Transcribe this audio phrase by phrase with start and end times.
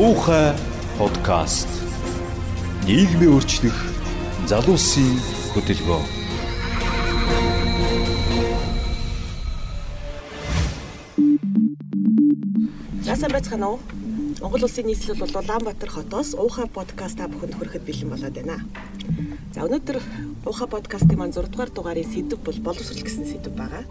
[0.00, 0.56] Уухай
[0.96, 1.68] подкаст.
[2.88, 3.76] Нийгмийн өөрчлөх
[4.48, 5.12] залуусын
[5.52, 6.00] хөтөлбөр.
[13.04, 13.78] Яасан байцгаана уу?
[14.40, 18.56] Монгол улсын нийслэл бол Улаанбаатар хотоос Уухай подкаст та бүхэнд хүрэхэд бэлэн болоод байна.
[19.52, 20.00] За өнөөдөр
[20.48, 23.84] Уухай подкастын маань 6 дугаар дугаарын сэдв бол боловсрол гэсэн сэдв байгаа.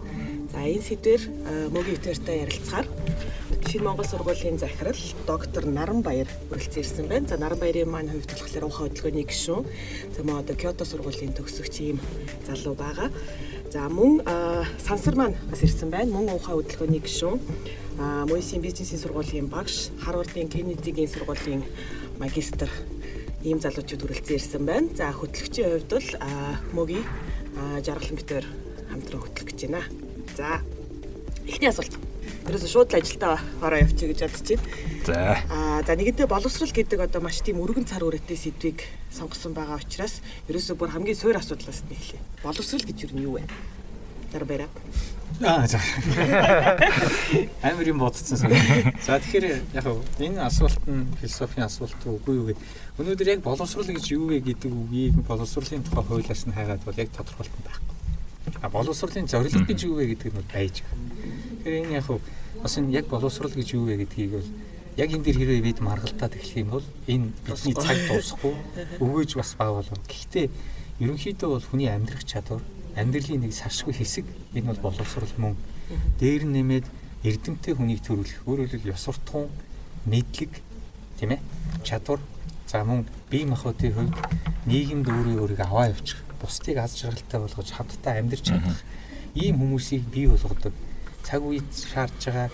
[0.50, 1.22] За энэ сэдвэр
[1.70, 2.90] мөгийн өтөртэй ярилцахаар
[3.70, 4.98] Шинэ Монгол сургуулийн захирал
[5.28, 7.28] доктор Наран Баяр хүрэлцэн ирсэн байна.
[7.28, 9.62] За Наран Баярын маань хувьд болохоор ухаан хөдөлгөөний гишүүн.
[10.10, 12.02] За мөн одоо Кyoto сургуулийн төгсөгч ийм
[12.50, 13.14] залуу байгаа.
[13.70, 14.26] За мөн
[14.82, 16.10] сансар маань бас ирсэн байна.
[16.10, 17.38] Мөн ухаан хөдөлгөөний гишүүн.
[18.02, 21.62] А Мойсийн бизнесийн сургуулийн багш, Харвардын Кеннедигийн сургуулийн
[22.18, 22.66] магистр
[23.46, 24.90] ийм залуучууд хүрэлцэн ирсэн байна.
[24.98, 26.10] За хөтлөгчийн хувьд бол
[26.74, 27.06] мөгийн
[27.86, 28.46] жаргалан битээр
[28.90, 29.86] хамтран хөтлөгч байна.
[30.34, 30.58] За
[31.46, 32.09] эхний асуулт
[32.46, 34.66] Тэрээс шууд л ажилдаа ороо явчих гэж бодож байна.
[35.06, 35.14] За.
[35.48, 40.20] Аа за нэгэнтээ боловсрал гэдэг одоо маш тийм өргөн цар үрэттэй сэдвийг сонгосон байгаа учраас
[40.48, 42.20] ерөөсөө бүр хамгийн суур асуудлаас нь эхлэе.
[42.42, 43.44] Боловсрал гэж юу юм вэ?
[44.32, 44.70] Дараа баяраа.
[45.40, 45.80] Аа за.
[47.62, 48.52] Амар юм бодсон сан.
[49.06, 49.86] За тэгэхээр яг
[50.20, 52.64] энэ асуулт нь философийн асуулт үгүй юу гэдэг.
[53.00, 57.08] Өнөөдөр яг боловсрал гэж юу вэ гэдэг үгийг боловсролын тухай хуулиас нь хайгаад бол яг
[57.16, 57.96] тодорхойлт байхгүй.
[58.60, 61.39] А боловсролын зорилго гэж юу вэ гэдэг нь байж байгаа.
[61.60, 62.08] Тэгэхээр энэ яг
[62.62, 64.48] бас энэ яг боловсрал гэж юу вэ гэдгийг бол
[64.96, 68.54] яг энэ дэр хэрвээ бид маргалтаад эхлэх юм бол энэ бидний цаг дуусахгүй
[68.96, 70.00] өгөөж бас бага болов.
[70.08, 70.48] Гэхдээ
[71.04, 72.64] ерөнхийдөө бол хүний амьдрах чадвар,
[72.96, 74.24] амьдралын нэг сашгүй хэсэг
[74.56, 75.56] энэ бол боловсрал мөн.
[76.16, 76.86] Дээр нэмээд
[77.28, 79.52] эрдэмтэй хүнийг төрүүлэх, өөрөөр хэлбэл ёс суртахуун,
[80.08, 80.64] мэдлэг,
[81.20, 81.44] тийм ээ,
[81.84, 82.24] чадвар,
[82.64, 84.16] за мөн бие махбодын хувьд
[84.64, 88.80] нийгэмд өөрөө өөрийгөө аваа явуучих, бусдыг аз жаргалтай болгож хамтдаа амьдрч чадах
[89.36, 90.72] ийм хүмүүсийг бий болгодог
[91.30, 92.50] цаг үед шаардж байгаа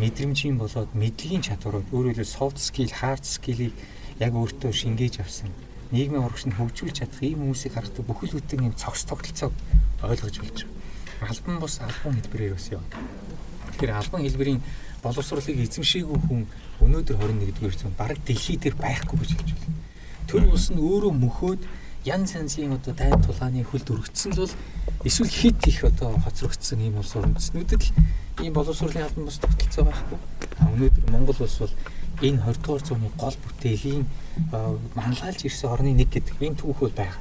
[0.00, 3.76] мэдрэмжийн болоод мэдлэгийн чадварууд өөрөөр хэлбэл soft skill, hard skill-ийг
[4.16, 5.52] яг өөртөө шингээж авсан
[5.92, 9.52] нийгмийн урагшнд хөгжүүлж чадах ийм хүмүүсийг харахад бүхэл бүтэн юм цогц тогтолцоог
[10.00, 11.28] ойлгож болж байгаа.
[11.28, 12.88] Албан бус албан хэлбэрээр бас явна.
[13.76, 14.60] Тэгэхээр албан хэлбэрийн
[15.04, 16.42] боловсролыг эзэмшээгүй хүн
[16.80, 19.76] өнөөдөр 21-р зуунд бараг дэлхий дээр байхгүй гэж хэлж байна.
[20.24, 21.62] Тэр ус нь өөрөө мөхөөд
[22.04, 24.54] янз янзын одоо дайд тулааны хөлд өргөцсөн л бол
[25.08, 30.18] эсвэл хит их одоо хоцрогдсон ийм улс орнцнүүдэд л ийм боловсролын албан бус тогтолцоо байхгүй.
[30.60, 31.74] А өнөөдөр Монгол улс бол
[32.20, 34.04] энэ 20 дугаар зууны гол бүтээлийн
[34.94, 37.20] манлайлж ирсэн орны нэг гэдэг энэ түүх бол байгаа.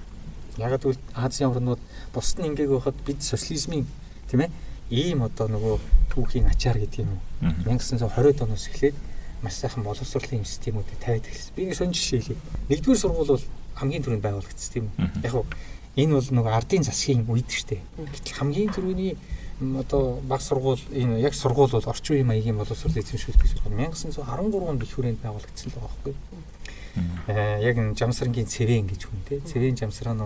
[0.59, 1.79] Яг гэвэл Азийн орнууд
[2.13, 3.87] бусд нь ингээг байхад бид социализмын
[4.27, 4.51] тийм ээ
[4.91, 5.79] ийм одоо нөгөө
[6.11, 8.95] түүхийн ачаар гэдэг юм уу 1920 оноос эхлээд
[9.41, 11.55] маш сайхан боловсролын системүүдийг тавиад эхэлсэн.
[11.55, 12.37] Би нэг сонь жишээ хэлье.
[12.69, 13.45] Нэгдүгээр сургууль бол
[13.75, 15.23] хамгийн түрүүнд байгуулагдсан тийм үү.
[15.23, 15.47] Яг нь
[15.93, 17.77] энэ бол нөгөө ардын засгийн үед штэ.
[17.97, 19.13] Гэтэл хамгийн түрүүний
[19.61, 24.25] одоо баг сургууль энэ яг сургууль бол орчин үеийн маягийн боловсрол эзэмшүүлдэг сургууль 1913
[24.65, 26.13] онд бэлхүүрэнд байгуулагдсан л байгаа байхгүй.
[27.29, 30.25] Аа яг энэ жамсрангийн цэвэн гэж хүн те цэвэн жамсран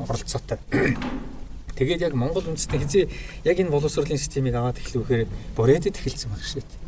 [0.00, 0.58] оролцоотой.
[1.76, 3.04] Тэгээд яг Монгол үндэстэн хизээ
[3.44, 6.80] яг энэ боловсролын системийг аваад эхлэхээр Боредэд эхэлсэн баг шүү дээ.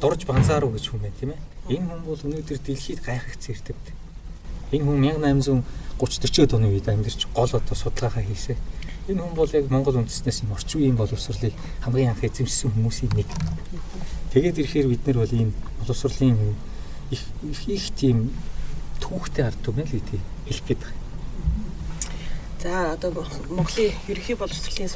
[0.00, 1.40] Дурж банзааруу гэж хүн байна тийм ээ.
[1.76, 3.86] Энэ хүн бол өнөөдөр дэлхийд гайхагц эрдэвд.
[4.72, 5.64] Энэ хүн 1830
[5.98, 8.56] 40-од оны үед амьдарч гол одоо судалгаагаа хийсэн.
[9.08, 13.26] Энэ хүн бол яг Монгол үндэстнээс юм орчин үеийн боловсролыг хамгийн анх эзэмшсэн хүмүүсийн нэг.
[14.30, 15.52] Тэгээд ирэхээр бид нар бол энэ
[15.82, 16.54] боловсролын
[17.10, 17.22] их
[17.66, 18.30] их тийм
[19.00, 20.98] түүхтэй ард түмэн л үгүй хэлэх гээд байна.
[22.62, 23.10] За одоо
[23.50, 24.92] Монголын ерөнхий боловсролын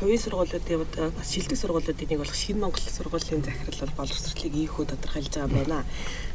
[0.00, 4.84] хувийн сургуулиудын одоо бас шилдэг сургуулиудын нэг болох Шинэ Монгол сургуулийн захирал бол боловсролыг ийхүү
[4.88, 5.84] тодорхойлж байгаа юм байна.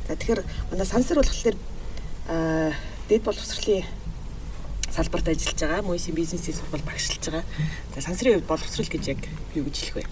[0.05, 1.57] За тэгэхээр манай сансар болохоор
[2.27, 3.85] дэд боловсролын
[4.89, 5.81] салбарт ажиллаж байгаа.
[5.85, 7.43] Мөсийн бизнесийн сургууль багшилж байгаа.
[7.95, 9.21] За сансрын хувьд боловсрол гэж яг
[9.53, 10.03] юу гэж хэлэх вэ?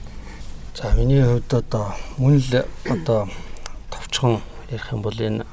[0.75, 3.29] За миний хувьд одоо мөн л одоо
[3.89, 5.45] товчхон ярих юм бол энэ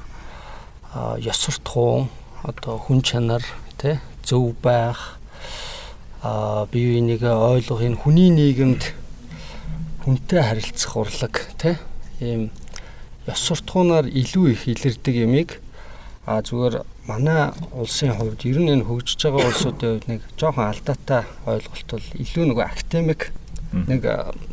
[1.23, 2.09] ёс суртахуун
[2.43, 3.43] одоо хүн чанар
[3.77, 5.17] тий зөв байх
[6.21, 8.83] а бие бинийгээ ойлгох энэ хүний нийгэмд
[10.03, 11.77] хүнтэй харилцах урлаг тий
[12.19, 12.51] ийм
[13.25, 15.61] ёс суртахуунаар илүү их илэрдэг ямиг
[16.25, 21.23] А зүгээр манай улсын хувьд ер нь энэ хөгжиж байгаа улсуудын хувьд нэг жоохон алдаатай
[21.49, 23.21] ойлголт бол илүү нөгөө академик
[23.73, 24.01] нэг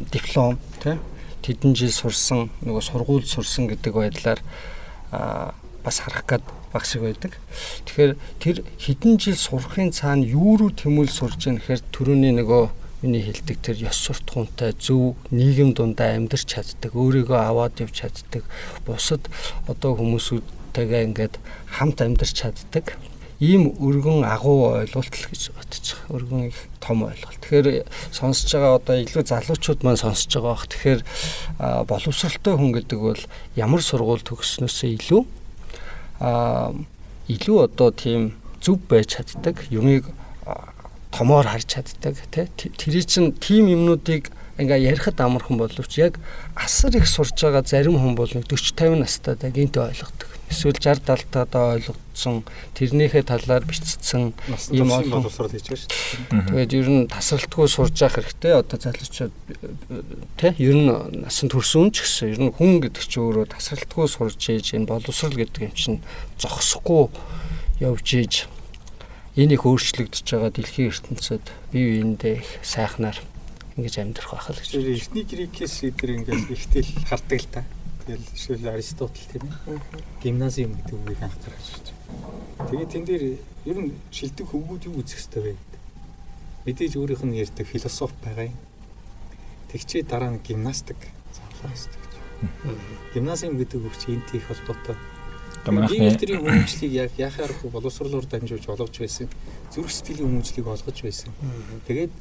[0.08, 0.96] диплом тий
[1.44, 4.40] тэдэн жил сурсан нөгөө сургууль сурсан гэдэг байдлаар
[5.84, 7.32] бас харах гад баг шиг байдаг.
[7.84, 12.64] Тэгэхээр тэр хэдэн жил сурахын цаана юу руу тэмүүл сурж яах гэхээр төрөний нөгөө
[13.02, 18.42] миний хэлдэг тэр ёс суртахуунтай зөв нийгэм дундаа амьдарч чаддаг, өөрийгөө аваад явж чаддаг,
[18.82, 19.22] бусад
[19.70, 21.34] одоо хүмүүсүүд хүмүүстэйгээ ингээд
[21.74, 22.94] хамт амьдарч чаддаг
[23.42, 26.14] ийм өргөн агуу ойлголт л гэж бодож байгаа.
[26.14, 27.38] Өргөн их том ойлголт.
[27.42, 30.66] Тэгэхээр сонсож байгаа одоо илүү залуучууд маань сонсож байгаа бах.
[30.70, 31.00] Тэгэхээр
[31.86, 33.22] боловсралтай хүн гэдэг бол
[33.54, 35.22] ямар сургууль төгснөөсөө илүү
[36.22, 36.74] аа
[37.30, 40.10] илүү одоо тийм зөв байж чаддаг, юмыг
[41.10, 42.48] томоор харж чаддаг тий.
[42.56, 46.18] Тэр чинь тийм юмнуудыг ингээ ярихад амархан боловч яг
[46.54, 51.06] асар их сурж байгаа зарим хүн бол 40 50 настайд яг энтэй ойлгодог эсвэл 60
[51.06, 52.42] 70 таадаа ойлгогдсон
[52.74, 54.32] тэрнийхээ талаар бичсэн
[54.72, 56.46] ийм олон боловсрол хийж байгаа шүү дээ.
[56.48, 58.52] Тэгээд ер нь тасралтгүй сурж явах хэрэгтэй.
[58.56, 59.34] Одоо залуучууд
[60.40, 60.88] тий ер нь
[61.22, 65.36] насан туршсан ч гэсэн ер нь хүн гэдэг чинь өөрөө тасралтгүй сурж ийж энэ боловсрал
[65.36, 66.00] гэдэг юм чинь
[66.40, 67.12] зогсохгүй
[67.84, 68.34] явж ийж
[69.38, 73.22] энэ их өөрчлөгдөж байгаа дэлхийн ертөнцид бие биендээ их сайхнаар
[73.78, 74.74] ингэж амьдрах байх л гэж.
[74.74, 77.62] Эртний грекээс эдгээр ингээд ихтэл хардаг л та.
[78.02, 79.78] Тэгэл жишээл Аристотл тийм ээ.
[80.26, 81.86] Гимназиум гэдэг үгийг анх гаргаж ирж.
[82.66, 83.24] Тэгээд тэн дээр
[83.70, 85.82] ер нь шилдэг хөвгүүд юу үзэх хэрэгтэй вэ гэдэг.
[86.66, 88.58] Мэдээж өөрийнх нь ярьдаг философи байгаа юм.
[89.70, 90.98] Тэгчээ дараа нь гимнастик
[91.30, 92.12] заалаа хэрэгтэй гэж.
[93.14, 94.98] Гимназиум гэдэг үг чинь энтэй их холбоотой.
[95.66, 99.28] Манайхны тэрийн хүмүүжлийг яг яхаар боловсруулаар дамжуулж олгож байсан.
[99.74, 101.34] Зүрх сэтгэлийн хүмүүжлийг олгож байсан.
[101.86, 102.12] Тэгээд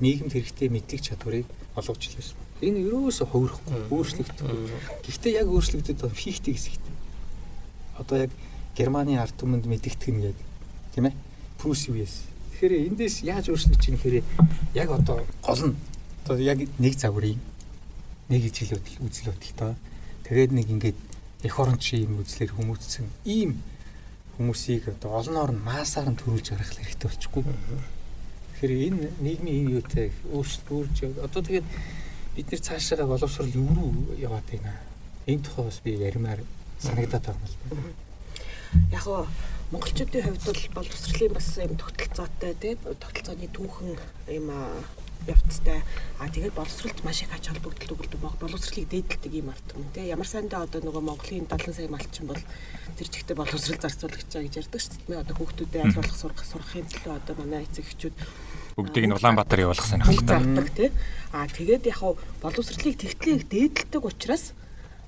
[0.00, 4.56] нийгэмд хэрэгтэй мэдлэг чадварыг олгож илсэн Энэ ерөөсө хувирахгүй, өөрчлөгдөхгүй.
[5.04, 6.84] Гэхдээ яг өөрчлөгдөд байгаа фихтэй хэсэгт.
[8.00, 8.32] Одоо яг
[8.72, 10.36] Германы ард түмэнд мэдэгдэх нь яг
[10.96, 11.14] тийм ээ?
[11.60, 12.24] Прус юуэс.
[12.56, 14.24] Тэгэхээр эндээс яаж өөрчлөгдөж чинь гэхээр
[14.72, 15.76] яг одоо гол нь
[16.24, 17.36] одоо яг нэг загварыг
[18.32, 19.76] нэг ижил үзэл бодолтой.
[20.24, 20.98] Тэгээд нэг ингээд
[21.42, 23.60] эх орончийн юм үзлэр хүмүүцсэн ийм
[24.36, 27.44] хүмүүсийг одоо олноор нь маасаар нь төрүүлж гаргах хэрэгтэй болчихгүй.
[28.56, 31.66] Тэгэхээр энэ нийгмийн энэ юутай өөрчлөлт одоо тэгээд
[32.36, 34.76] бид нэр цаашаа боловсрал юу руу яваад байна.
[35.24, 36.40] Энэ тухай бас би ярмаар
[36.80, 37.96] санагдаад байгаа юм л.
[38.92, 39.24] Яг гоо
[39.72, 43.96] монголчуудын хувьд бол боловсролын бас юм тогтолцоотой тийм тогтолцооны түүхэн
[44.36, 44.46] юм
[45.24, 45.55] явцтай.
[46.26, 49.62] А тэгээд боловсролд маш их ач холбогдол өгдөг боловсролыг дээдэлдэг юм арт.
[49.78, 52.42] Юм тийм ямар сандаа одоо нөгөө Монголын 70 сая малчин бол
[52.98, 55.22] тэр чигтээ боловсрол зарцуулагч гэж ярьдаг шүү дээ.
[55.22, 58.16] Одоо хүүхдүүдэд аль болох сурах сурахын төлөө одоо манай эцэг эхчүүд
[58.74, 60.34] бүгдийг нь Улаанбаатар явуулах сонирхолтой.
[60.34, 60.90] Зардаг тий.
[61.30, 62.02] Аа тэгээд яг
[62.42, 64.50] боловсролыг тэгтлийг дээдэлдэг учраас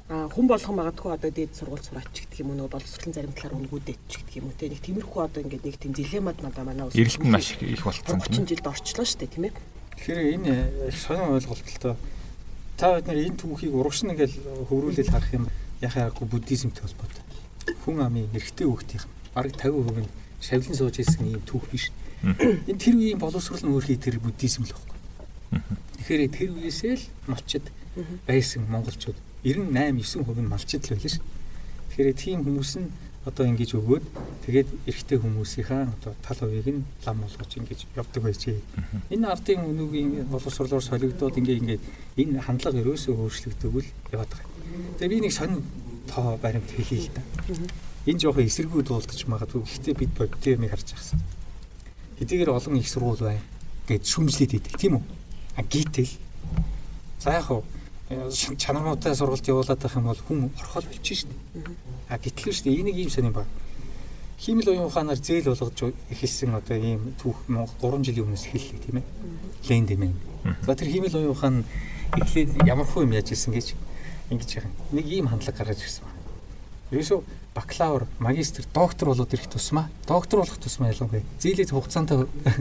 [0.06, 4.00] хүн болгон магадгүй одоо дээд сургууль сураач гэх юм уу нөгөө боловсролын зарим талаар үнгүүдэт
[4.06, 4.70] ч гэх юм уу те.
[4.70, 8.22] Нэг тиймэрхүү одоо ингээд нэг тийм дилеммад надаа манай ус эрэлт нь маш их болцсон
[8.24, 10.54] тийм 30 жилд орчлоо шүү дээ тийм ээ тэгэхээр энэ
[10.94, 11.94] сонин ойлголттой
[12.78, 14.38] та бид нэр энэ түүхийг урагшна гэж
[14.70, 15.50] хөврүүлэл харах юм.
[15.82, 17.28] Яхаагүй буддизмтэй холбоотой
[17.84, 19.02] хүн амын эрэгтэй хүүхдийн
[19.34, 20.10] бараг 50% нь
[20.40, 21.90] шавлын сууж ирсэн ийм түүх биш.
[22.22, 24.98] Энэ тэр үеийн боловсрол нь өөрхий тэр буддизм л байхгүй.
[25.98, 27.66] Тэгэхээр тэр үеэсээ л малчид
[28.26, 31.20] байсан монголчууд 98 9% нь малчид л байлаа ш.
[31.92, 32.88] Тэгэхээр тийм хүмүүс нь
[33.28, 34.04] одоо ингэж өгөөд
[34.48, 38.58] тэгээд эрэгтэй хүмүүсийнхаа одоо тал хувийг нь лам болгож ингэж явдаг байжээ.
[39.12, 41.78] Энэ ардын өнөөгийн боловсруулаар солигдоод ингээ ингээ
[42.24, 44.50] энэ хандлага ерөөсөө өөрчлөгдөв л яваад байгаа.
[44.96, 45.60] Тэгээ би нэг сонин
[46.08, 47.22] тоо баримт хэлье л да.
[48.08, 49.60] Энэ жоохон эсэргүү дуулдаж магадгүй.
[49.68, 51.36] Гэхдээ бид бодтой юмыг харж байгаа хэрэгтэй
[52.18, 53.38] хэдийгээр олон их сургууль бай
[53.86, 55.04] гэж шүмжлээд идэг тийм үү
[55.54, 56.10] а гítэл
[57.22, 57.62] за яг хуу
[58.08, 61.30] чанармуутай сургалт явуулаад байх юм бол хүн орхол болчих шин
[62.08, 62.80] а гэтэл шүү дээ.
[62.80, 63.46] Энийг ийм сонирн баг
[64.40, 69.06] химэл уян ухаанаар зээл болгож эхэлсэн одоо ийм түүх 3 жилийн өмнөөс эхэллээ тийм ээ.
[69.68, 70.16] Ленд юм.
[70.64, 71.64] За тэр химэл уян ухаан
[72.16, 73.74] эхлээд ямар хөө юм яаж ирсэн гэж
[74.30, 76.17] ингэж яах нэг ийм хандлага гаргаж ирсэн байна.
[76.88, 77.20] Ерөөсөө
[77.58, 82.14] бакалавр, магистр, доктор болоод ирэх тусмаа, доктор болох тусмаа ялангуяа зээлээд хугацаанд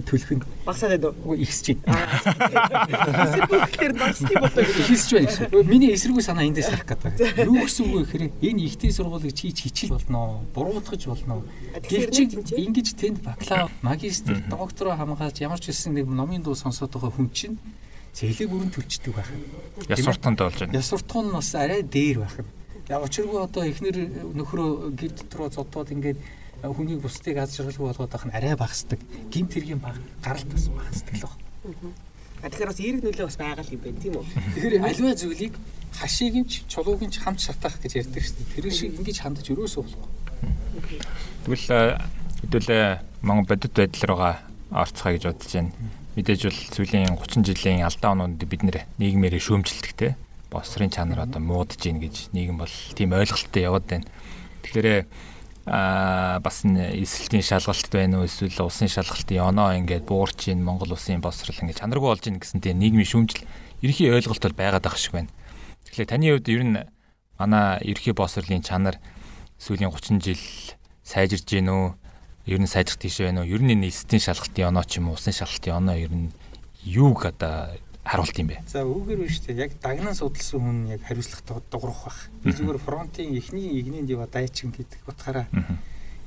[0.10, 1.16] төлөх нь багасаад байдаг.
[1.24, 2.02] Үгүй ихсэж байна.
[3.72, 5.70] Тэгэхээр багсны болоо ихсэж байна гэсэн.
[5.70, 7.46] Миний эсэргүү санаа эндээс харах гэдэг.
[7.46, 11.46] Юу гэсэн үг вэ гэхээр энэ ихтэй сургуулийг чийж хичил болно, буруутгаж болно.
[11.88, 17.14] Гэвч ингэж тэнд бакалавр, магистр, доктор хамгаалж ямар ч хэлсэн нэг номын дуу сонсоод байгаа
[17.14, 17.56] хүн чинь
[18.18, 19.30] зээлээ бүрэн төлчдөг байх.
[19.88, 20.74] Яс суртахунд болж байна.
[20.74, 22.50] Яс суртахуун нь бас арай дээр байх нь
[22.88, 23.98] Яг очиргүй одоо эхнэр
[24.32, 26.20] нөхрөө гэр дотроо зодоод ингээд
[26.64, 29.00] хүнийг бусдыг аз жаргалгүй болгоод байх нь арай багасдаг.
[29.28, 31.92] Гинт хэргийн баг гаралт бас багасдаг л байна.
[32.42, 34.26] А тэгэхээр бас эерэг нөлөө бас байгаа юм байна тийм үү?
[34.56, 35.54] Тэгэхээр альва зүйлийг
[36.00, 38.56] хашиг нь ч чулууг нь ч хамт шатаах гэж ярьдаг шүү дээ.
[38.56, 40.10] Тэр шиг ингэж хандаж өрөөсөө болохгүй.
[41.44, 41.68] Тэгвэл
[42.40, 42.86] хэдүүлээ
[43.28, 44.36] Монгол бодит байдал руугаа
[44.72, 45.76] орцгоё гэж бодож байна.
[46.16, 50.16] Мэдээж бол сүүлийн 30 жилийн алдаа оноонд бид нэр нийгмээрээ шөөмжилдэг те
[50.52, 54.08] босрын чанар одоо муудж гин гэж нийгэм бол тийм ойлголттой яваад байна.
[54.64, 55.08] Тэгэхээр
[55.68, 61.20] а бас эсэлтийн шалгалт байна уу эсвэл улсын шалгалтын оноо ингээд буурч ин Монгол улсын
[61.20, 63.44] босрал ингээд чанаргүй болж ин гэсэн тийм нийгмийн шүүмжил
[63.84, 65.32] ерхий ойлголт бол байгаад байгаа шиг байна.
[65.92, 66.78] Тэгэхээр таны хувьд ер нь
[67.36, 68.96] манай ерхий босрлын чанар
[69.60, 70.44] сүүлийн 30 жил
[71.04, 71.86] сайжирж гин үү
[72.48, 73.52] ер нь сайжрах тийш байна уу?
[73.52, 76.32] Ер нь энэ эсдийн шалгалтын оноо ч юм уу, усын шалгалтын оноо ер нь
[76.88, 77.76] юуг одоо
[78.08, 78.64] харуулт юм бэ?
[78.68, 79.60] За үүгээр биш үү?
[79.60, 82.20] Яг дагнан судалсан хүн яг хариуцлах дуурах бах.
[82.42, 85.46] Би зүгээр фронтын эхний игнэнд ява дайчин гэдэг утгаараа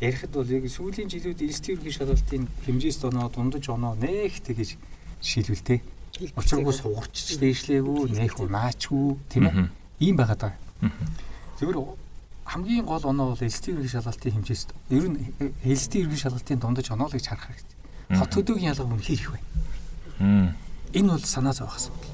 [0.00, 4.76] ярихад бол яг сүүлийн жилүүд ерөнхий шалгалтын хэмжээс оноо дундаж оноо нэх тэгэж
[5.24, 5.80] шилвэлтэй.
[6.36, 9.68] Учиргүй сугарч дээшлээгүй, нэх унаачгүй тийм ээ.
[10.00, 10.92] Ийм байгаад байгаа.
[11.60, 11.78] Зүгээр
[12.44, 15.18] хамгийн гол оноо бол элстийн ерөнхий шалгалтын хэмжээс ер нь
[15.64, 17.76] элстийн ерөнхий шалгалтын дундаж оноо л гэж харах хэрэгтэй.
[18.18, 20.56] Хот хөдөөгийн ялгаа үнэхээр их байна.
[20.92, 22.10] Энэ бол санаа зовох асуудал.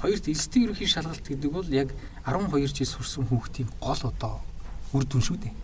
[0.00, 1.92] Хоёрт элстийн ерөнхий шалгалт гэдэг бол яг
[2.24, 4.40] 12 жил сурсан хүүхдийн гол одоо
[4.92, 5.54] үр дүн шүү дээ.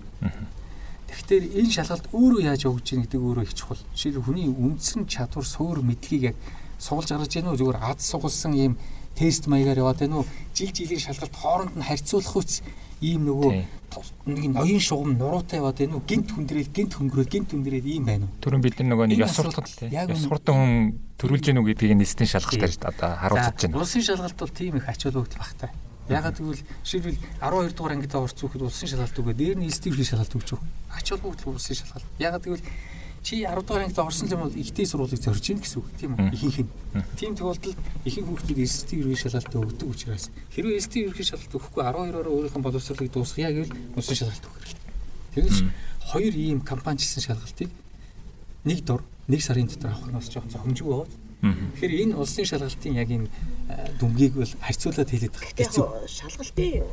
[1.09, 3.83] Тэгэхээр энэ шалгалт өөрөө яаж явж байгаа гэдэг өөрөө их чухал.
[3.97, 6.37] Жишээл хүний үндсэн чадвар, суур мэдлэгийг яг
[6.79, 8.75] суулж гаргаж яах нь зүгээр аз сугалсан ийм
[9.15, 10.27] тест маягаар яваад байна уу?
[10.55, 12.63] Жил жилийн шалгалт хооронд нь харьцуулах үс
[13.01, 13.51] ийм нөгөө
[14.29, 16.05] нэг ноён шугам нуруутай яваад байна уу?
[16.07, 18.35] Гинт хүндрэл, гинт хөнгөрөөл, гинт хүндрэл ийм байна уу?
[18.45, 20.75] Түрүүн бид нар нөгөө нэг ёс суртахад ёс суртан хүн
[21.17, 23.81] төрүүлж гэнүү гэдгийг нэстийн шалгалтаар одоо харуулж байна.
[23.81, 25.71] Улсын шалгалт бол тийм их ач холбогдол багтай.
[26.11, 30.35] Ягаад гэвэл жишээлбэл 12 дугаар ангид орц хүүхэд улсын шалгалт үгээ дээр нь элстийн шалгалт
[30.35, 30.63] өгч өг.
[30.91, 32.07] Ач холбогдол улсын шалгалт.
[32.19, 32.67] Ягаад гэвэл
[33.23, 35.89] чи 10 дугаар ангид орсон юм бол ихтэй сургуулийг зорж ийн гэсэн үг.
[36.01, 36.33] Тийм үү?
[36.33, 36.71] Ихэнх нь.
[37.17, 40.25] Тийм тохиолдолд ихэнх хүүхдүүд эсэлтийн ерөнхий шалгалт өгдөг учраас
[40.55, 44.89] хэрвээ эсэлтийн ерөнхий шалгалт өгөхгүй 12-оор өөрийнх нь боловсролыг дуусгая гэвэл улсын шалгалт өгөх хэрэгтэй.
[45.37, 45.59] Тэгээс
[46.11, 47.71] хоёр ийм компаничлсан шалгалтыг
[48.65, 53.01] нэг дор нэг сарын дотор авах нь бас жоохон зохимжгүй байна Тэгэхээр энэ улсын шалгалтын
[53.01, 53.29] яг энэ
[53.97, 55.87] дүнгийг бол харьцуулаад хэлээд байгаа хэцүү.
[56.05, 56.85] Шалгалтын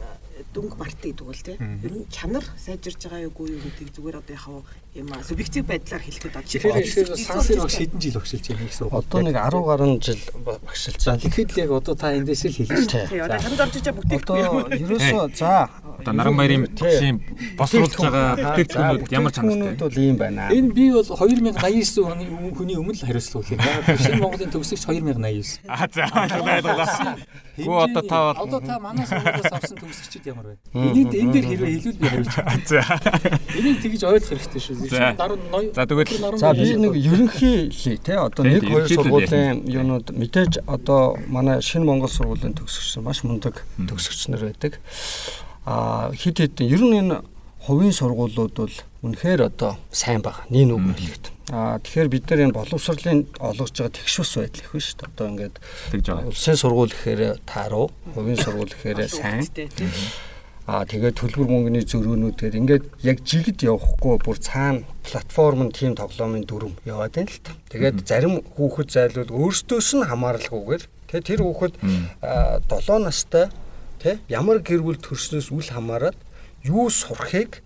[0.55, 4.33] дүнг барт гэдэг бол тийм ер нь чанар сайжирж байгаа юу юу гэдэг зүгээр одоо
[4.39, 4.63] яхав
[4.97, 8.85] юм а субъектив байдлаар хэлэхэд одоо тэгэхээр сансэр баг хэдэн жил багшилж байгаа юм гэсэн
[8.87, 8.93] үг.
[8.97, 11.21] Одоо нэг 10 гаруй жил багшилж байгаа.
[11.21, 13.09] Тэгэхэд л яг одоо та эндээс л хэлж байна.
[13.09, 14.65] Тийм одоо ханд орж иж байгаа бүтээгдэхүүн.
[14.65, 15.53] Одоо ерөөсөө за
[15.97, 17.17] одоо Наранбаярын багшийн
[17.57, 18.27] босруулж байгаа
[18.57, 20.49] бүтээгдэхүүнүүд ямар чанартай бол ийм байна.
[20.49, 22.25] Энэ би бол 2089 оны
[22.57, 23.61] хүний өмнө л хариуцлага өгөх юм.
[24.01, 25.61] Шинэ Монголын төгсөгч 2089.
[25.73, 27.17] Аа за ойлголоо.
[27.57, 30.61] Гүү одоо та бол одоо та манай сургуулиас авсан төгсөгчд ямар байна?
[30.77, 32.61] Энийг энэ дээр хэрвээ хэлвэл би хариулж байна.
[32.69, 32.81] За.
[33.57, 34.75] Энийг тэгж ойлгох хэрэгтэй шүү.
[34.89, 41.61] За тэгвэл за би нэг ерөнхий те одоо нэг хоёр сургуулийн юунууд мэдээж одоо манай
[41.61, 44.79] шинэ Монгол сургуулийн төгсөгч маш мундаг төгсөгч нар байдаг.
[45.65, 47.21] А хит хит ер нь энэ
[47.67, 50.47] хувийн сургуулиуд бол үнэхээр одоо сайн баг.
[50.49, 51.25] Нин үг хэлэхэд.
[51.51, 55.11] Аа тэгэхээр бид нар энэ боловсролын олгож байгаа тэгш ус байдал их шүү дээ.
[55.11, 55.55] Одоо ингээд
[55.91, 56.27] тэгж байгаа.
[56.31, 59.43] Улсын сургууль гэхээр тааруу, хувийн сургууль гэхээр сайн.
[60.67, 66.43] Аа тэгээд төлбөр мөнгөний зөрүүнүүдээр ингээд яг жигд явахгүй бүр цаана платформ нь тийм тоглоомын
[66.43, 67.55] дүрм яваад байна л та.
[67.71, 71.73] Тэгээд зарим хүүхэд зайлуул өөрсдөөс нь хамааралгүйгээр тэгээд тэр хүүхэд
[72.67, 73.47] 7 настай
[74.03, 76.19] тий ямар гэр бүл төрснөөс үл хамааран
[76.67, 77.63] юу сурахыг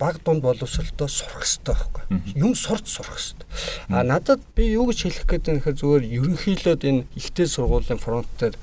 [0.00, 2.04] баг дунд боловсролтой сурах хэрэгтэй байхгүй.
[2.32, 6.76] Юм сурч сурах хэрэгтэй а надад би юу гэж хэлэх гээд байна гэхээр зүгээр ерөнхийдөө
[6.80, 8.56] энэ ихтэй сургуулийн фронт дээр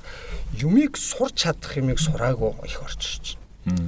[0.58, 3.45] юмыг сурч чадах юмыг сураагүй их байна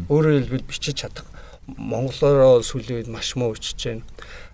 [0.10, 1.26] өөрөөр хэлбэл бичиж чадах.
[1.68, 4.04] Монголоор сүлийн үед маш муу бичиж байна.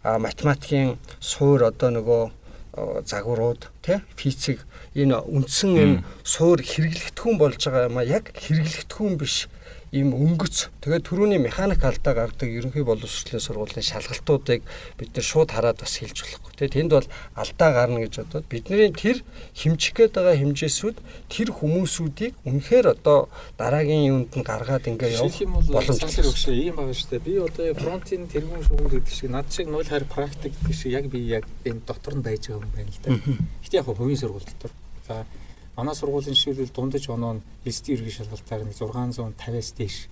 [0.04, 2.24] А математикийн суур одоо нөгөө
[3.06, 4.66] загварууд тий физик
[4.98, 8.04] энэ үндсэн энэ суур хэрэглэгдэхүүн болж байгаа юм а?
[8.04, 9.46] Яг хэрэглэгдэхүүн биш
[9.94, 14.66] ийм өнгөц тэгээд түрүүний механик алдаа гаргадаг ерөнхий боловсролын сургуулийн шалгалтуудыг
[14.98, 16.52] бид нэр шууд хараад бас хэлж болохгүй.
[16.58, 17.08] Тэгээд тэнд бол
[17.38, 19.22] алдаа гарна гэж бодоод бидний тэр
[19.54, 20.98] хэмжих гээд байгаа хэмжээсүүд
[21.30, 23.30] тэр хүмүүсүүдийг үнэхээр одоо
[23.62, 25.38] дараагийн юунд нь гаргаад ингээ явах
[25.70, 27.28] боломж сансар өгшөө ийм байгаа шүү дээ.
[27.30, 31.06] Би одоо фронтын тэргүүн шугам гэдэг шиг над шиг нуль харь практик гэдэг шиг яг
[31.14, 33.14] би яг энэ дотор нь байж байгаа юм байна л да.
[33.62, 34.74] Гэтэ яг хувийн сургууль дотор.
[35.06, 35.22] За
[35.76, 40.06] Манай сургуулийн жишээлбэл дундаж оноо нь эсдийн ерхий шалгалтаар нэг 650-аас дээш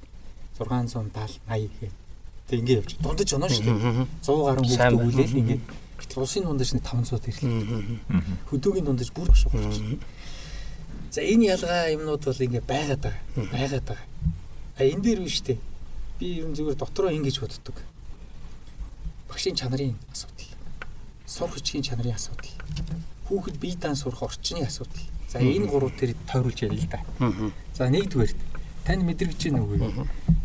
[0.57, 1.93] 670 80 гэх.
[2.49, 2.97] Тэг ингэ явж.
[2.97, 3.77] Дундаж оноо шүү дээ.
[4.25, 5.57] 100 гаруй хүүхдүүд үлээл ингэ.
[6.01, 7.53] Гэтэл усын дундаж нэг 500 тэрлээ.
[8.49, 10.01] Хөдөөгийн дундаж бүр болж байна.
[11.13, 13.21] За энэ ялгаа юмнууд бол ингэ байгаад байгаа.
[13.53, 14.07] Байгаад байгаа.
[14.77, 15.61] А энэ дээр биш үү?
[16.17, 17.77] Би ер нь зүгээр дотроо ингэж боддог.
[19.29, 20.49] Багшийн чанарын асуудал.
[21.29, 22.49] Сурах хүчгийн чанарын асуудал.
[23.29, 26.99] Хүүхэд бие даан сурах орчны асуудал За энэ гурав дээр тойруулж ярил л да.
[27.71, 28.35] За нэгдүгээр
[28.83, 29.79] тань мэдрэгч уу?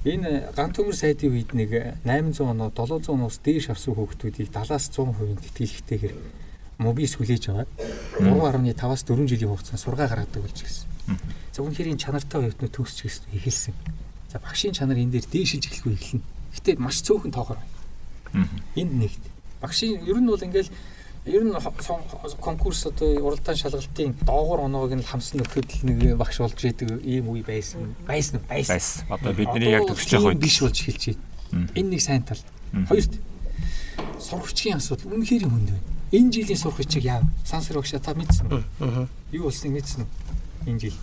[0.07, 5.43] Энэ ганц төмөр сайдын үед нэг 800 оноо 700 оноос дээш авсан хүүхдүүдийг 70-аас 100%
[5.43, 6.15] тэтгэлэгтэйгээр
[6.79, 7.71] мобис хүлээж аваад
[8.23, 10.87] 3.5-аас 4 жилийн хугацаанд сургаа гаргадаг болж ирсэн.
[11.51, 13.75] За үнэхээр энэ чанартай оюутнууд төгсч эхэлсэн.
[14.31, 16.25] За багшийн чанар энэ дээр дээшилж эхлэхгүй эхэлнэ.
[16.55, 18.47] Гэтэ маш цөөхөн тоогоор байна.
[18.79, 19.25] Энд нэгт.
[19.59, 20.71] Багшийн ер нь бол ингээл
[21.27, 21.53] Ер нь
[22.41, 27.27] конкурс одоо уралдаан шалгалтын доогор оноог нь хамсан нөхөд л нэг багш болж идэг ийм
[27.35, 27.99] үе байсан.
[28.07, 28.39] Байсан?
[28.47, 29.03] Байсан.
[29.11, 31.19] Одоо бидний яг төгсөж байгаа үед биш болж эхэлж
[31.51, 31.67] байна.
[31.75, 32.39] Энэ нэг сайн тал.
[32.87, 33.19] Хоёрт
[34.23, 35.83] сургачгийн асуудал үнэхээр хүнд байна.
[36.15, 37.27] Энэ жилийн сургачийг яав?
[37.43, 38.63] Сансар багшаа та мэдсэн үү?
[39.35, 40.71] Юу болсныг мэдсэн үү?
[40.71, 40.99] Энэ жил.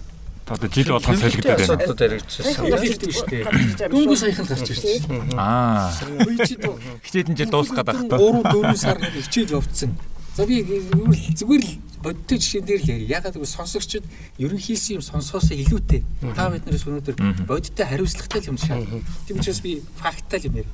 [0.47, 1.67] Одоо жил болгон солигдоод байна.
[1.67, 2.63] асуудлууд яригдчихсан.
[2.79, 3.91] Хэлдэг шүү дээ.
[3.91, 5.35] Дөнгөж саяхан гарч ирсэн.
[5.35, 5.91] Аа.
[6.23, 8.15] Дөө Хичээдэн жил дуусгаад байх та.
[8.19, 9.91] 3 4 сар хичээж явцсан.
[10.33, 11.71] За би зүгээр л
[12.01, 13.21] бодтой жишээн дээр л яа.
[13.21, 14.01] Ягаад гэвэл сонсогчд
[14.41, 16.01] ерөнхийдсэн юм сонсоосоо илүүтэй.
[16.33, 18.81] Та биднээс өнөөдөр бодтой хариуцлагатай юм шаа.
[19.29, 20.73] Тийм учраас би факттай юм ярив.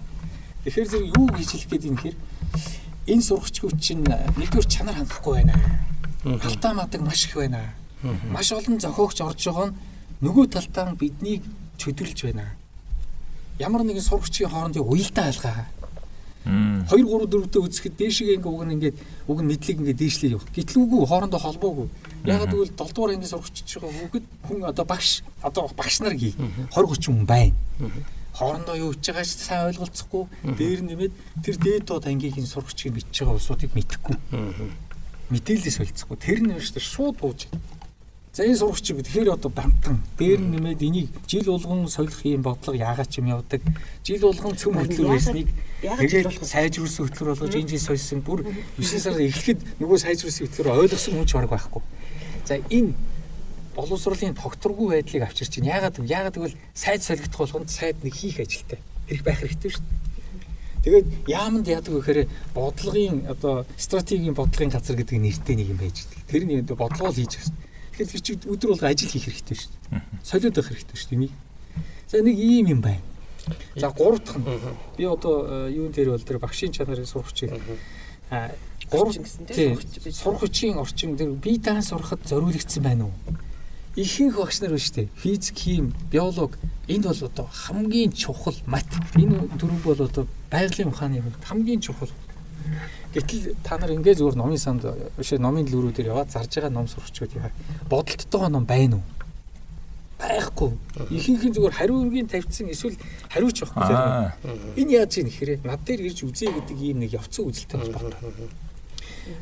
[0.64, 2.16] Тэгэхээр зэрэг юу гэж хэлэх гээд юм хэр
[3.12, 5.56] энэ сургачгүй чинь нэгдүгээр чанар хангахгүй байна.
[6.24, 7.76] Халтаа мадаг маш их байна.
[8.32, 9.78] Маш олон зохиогч орж байгаа нь
[10.24, 11.44] нөгөө талдаа биднийг
[11.78, 12.56] чөдөрлж байна.
[13.60, 15.68] Ямар нэгэн сургачийн хоорондын уялдаа алгаа.
[16.46, 20.34] 2 3 4 дэ үзэхэд дээшгээ ингээ уг нь ингээд уг нь мэдлэг ингээ дээшлээ
[20.34, 20.48] явах.
[20.56, 21.88] Гэтэл үгүй хоорондоо холбоогүй.
[22.24, 25.10] Ягаад гэвэл 7 дугаар ангийн сургачж байгаа хүүхэд хүн одоо багш
[25.44, 26.34] одоо багш нар gie
[26.72, 27.56] 20 30 хүн байна.
[28.40, 30.24] Хоорондоо юу хийж байгааг сайн ойлголцохгүй.
[30.56, 34.16] Дээр нэмээд тэр дээд доод ангийн сургачийг мэдж байгаа улсуудыг мэдэхгүй.
[35.30, 36.18] Мэдээлэлээс солилцохгүй.
[36.18, 37.52] Тэр нь шүү дээ шууд бууж.
[38.34, 42.78] За энэ сургачийг тэгэхээр одоо бантан дээр нь нэмээд энийг жил болгон солих юм бодлого
[42.78, 43.62] яагаад ч юм явдаг.
[44.06, 48.44] Жил болгон цөм хөтлөр байсныг Тэгээд сайжруулсан хөтлөр болгож энэ жил сольсон бүр
[48.76, 51.82] 9 сар эхлэхэд нөгөө сайжруулсан хөтлөр ойлгосон хүн ч бараг байхгүй.
[52.44, 52.94] За энэ
[53.80, 56.12] боловсролын тогтворгүй байдлыг авчирч чинь яагаад вэ?
[56.12, 58.84] яагаад гэвэл сайд солигдох болгонд сайд нэг хийх ажилтай.
[59.08, 60.84] Хэрэг байх хэрэгтэй шүү дээ.
[60.84, 62.22] Тэгээд яаманд яадаг вэ гэхээр
[62.52, 66.28] бодлогын одоо стратегийн бодлогын газар гэдэг нэртэй нэг юм байж байгаа.
[66.28, 67.69] Тэр нь бодлого л хийж дээ.
[68.00, 70.24] Тэгэхээр тэр чинь өдөр болго ажил хийх хэрэгтэй шүү дээ.
[70.24, 71.18] Солиод байх хэрэгтэй шүү дээ.
[71.20, 71.34] Энийг.
[72.08, 73.04] За нэг ийм юм байна.
[73.76, 74.48] За гурав дахь нь
[74.96, 77.60] би одоо э, юун дээр бол тэр багшийн чанарын сургачийг
[78.32, 78.56] а
[78.88, 83.16] гурав гэсэн тий, тийм сургачийн орчин дээр бие даан сурахад зориулагдсан байна уу?
[84.00, 85.10] Ихэнх багш нар шүү дээ.
[85.20, 86.56] Физик, хим, биолог
[86.88, 88.88] энд бол одоо хамгийн чухал мат.
[89.20, 92.08] Энэ дөрөв бол одоо байгалийн ухааны хамгийн чухал.
[93.14, 94.86] Гэтэл та нар ингээ зүгээр номын санд
[95.18, 97.50] биш номын лүрүүдээр яваад зарж байгаа ном сурчуд яа.
[97.90, 99.06] Бодолттойгоо ном байна уу?
[100.20, 100.72] Байхгүй.
[101.10, 103.00] Ихэнх нь зүгээр хариу үргийн тавьсан эсвэл
[103.34, 103.82] хариуч байхгүй.
[103.82, 104.36] Аа.
[104.76, 108.52] Энэ яаж ийм нэхэрэ над дээр ирж үзье гэдэг ийм нэг явцсан үзэлтэй холбоотой.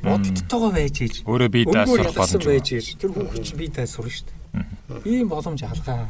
[0.03, 1.15] Бодолттойгоо байж ээж.
[1.25, 2.45] Өөрөө бие Өнгөө сурах боломж.
[2.45, 2.87] байж ээж.
[3.01, 5.11] Тэр хүүхэд чинь бие даас сурна шүү дээ.
[5.11, 6.07] Ийм боломж алгаа.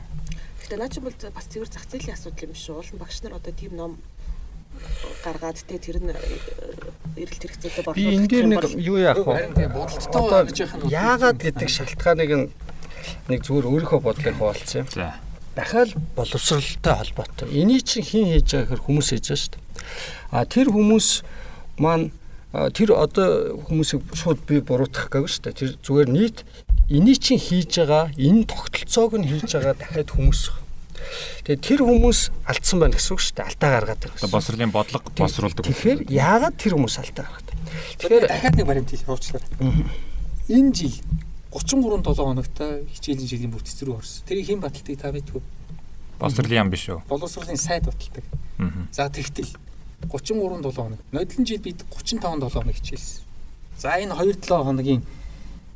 [0.61, 2.75] Гэхдээ наа чи бол бас цэвэр зах зээлийн асуудал юм шүү.
[2.81, 3.91] Олон багш нар одоо тийм ном
[5.23, 6.17] гаргаад те тэр нь э,
[7.17, 7.97] эрэлт хэрэгцээтэй борлуулах.
[7.97, 9.59] Би энэ дээр нэг юу яах Харин вэ?
[9.59, 12.31] тийм бодолттойгоо гэж яхах нь Яагаад гэдэг шалтгааныг
[13.31, 14.87] нэг зүгээр өөрийнхөө бодлыг хуваалцсан юм.
[14.93, 15.19] За.
[15.57, 17.49] дахиад боловсралтай холбоотой.
[17.49, 19.63] Эний чинь хэн хийж байгаа гэхээр хүмүүс хийж байгаа шүү дээ.
[20.29, 21.07] А тэр хүмүүс
[21.81, 22.13] маань
[22.77, 25.57] тэр одоо хүмүүсийг шууд би буруутгах гээгүй шүү дээ.
[25.57, 26.45] Тэр зүгээр нийт
[26.93, 30.41] эний чинь хийж байгаа энэ тогтолцоог нь хийж байгаа дахиад хүмүүс.
[31.45, 33.47] Тэгээ тэр хүмүүс алдсан байна гэсэн үг шүү дээ.
[33.47, 34.17] Алдаа гаргаад байна.
[34.17, 35.63] Одоо босрлын бодлого босруулдаг.
[35.65, 37.61] Тэгэхээр яагаад тэр хүмүүс алдаа гаргаад байна?
[37.97, 39.49] Тэгэхээр дахиад нэг баримт хэлэх уучлаарай.
[40.47, 40.95] Энэ жил
[41.51, 44.23] 33 7 хоногтой хичээлийн жилийн бүтц рүү орсон.
[44.27, 45.41] Тэрийг хэн баталтыг та мэдгүй.
[46.19, 47.01] Босрлын юм биш үү?
[47.07, 48.25] Боловсролын сайд баталдаг.
[48.59, 48.87] Аа.
[48.91, 49.55] За тэгтэл
[50.11, 50.99] 33 7 хоног.
[51.11, 53.23] Нодлон жил бид 35 7 хоног хичээлсэн.
[53.77, 55.01] За энэ 2 7 хоногийн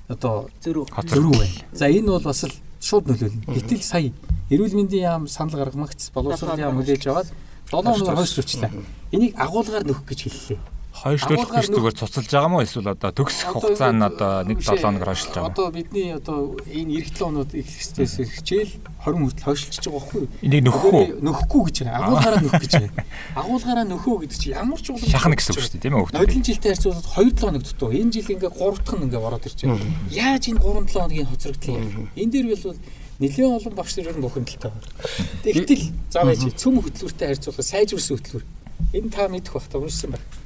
[0.10, 0.86] одоо зөрүү.
[0.92, 1.62] зөрүү байна.
[1.72, 3.46] За энэ бол бас л шууд нөлөөлнө.
[3.48, 4.12] Гэтэл сая
[4.50, 7.30] эрүүл мэндийн яам санал гаргамагц боловсролын яам хүлээж аваад
[7.72, 8.72] 7 хоног хойшлуулчлаа.
[9.16, 10.60] Энийг агуулгаар нөхөх гэж хэллээ.
[11.02, 14.86] Хойшлуулах Агуулгаар гэж зүгээр цуцалж байгаа мó эсвэл одоо төгсөх хугацаа нь одоо 1 7
[14.86, 15.50] хоног хойшлж байгаа.
[15.50, 20.20] Одоо бидний одоо энэ эх 7 хоноод их хэвчээс хичээл 20 хүртэл хойшлж байгаа байхгүй
[20.22, 20.30] юу?
[20.46, 21.06] Энийг нөхөх үү?
[21.26, 22.06] Нөхгүй гэж байгаа.
[22.06, 23.06] Агуулгаараа нөхөх гэж байгаа.
[23.42, 26.14] Агуулгаараа нөхөө гэдэг чинь ямар ч улам Шахна гэсэн үг шүү дээ тийм ээ хөөе.
[26.22, 27.90] Нодлон жилтэй харьцуулаад 2 7 хоног дутуу.
[27.90, 29.90] Энэ жил ингээ 3 дахь нь ингээ ороод ирж байна.
[30.14, 31.78] Яаж энэ 3 7 хоногийн хоцрогдлоо?
[32.14, 32.78] Энэ дээр бол
[33.18, 34.90] нэлээд олон багш нар нь бухимдалтай байна.
[35.42, 35.84] Тэгтэл
[36.14, 38.46] заа байж цөм хөтлөртэй харьцуулахад сайжруулсан хөтлөр.
[38.94, 40.41] Энэ та мэдэх бах та уншсан байна.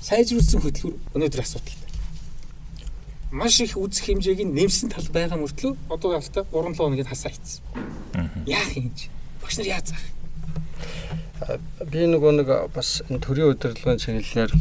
[0.00, 1.88] Сайжруулсан хөтлөр өнөөдөр асуудалтай.
[3.30, 7.30] Маш их үзэх хэмжээг нь нэмсэн тал байгаа мөртлөө одоо ялтаа 3 7 хоногийг хасаа
[7.30, 7.62] ийцсэн.
[8.46, 9.06] Яах юм чи?
[9.42, 10.06] Багш нар яаж заах?
[11.90, 14.52] би нөгөө нэг бас энэ төрийн удирдлагын чиглэлээр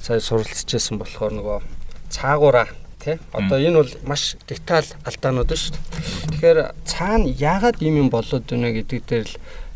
[0.00, 1.58] сая суралцчихсан болохоор нөгөө
[2.12, 2.68] цаагаараа
[3.00, 5.84] тий одоо энэ бол маш деталь алдаанууд шүү дээ.
[6.36, 9.34] Тэгэхээр цаана яагаад ийм юм болоод байна гэдэг дээр л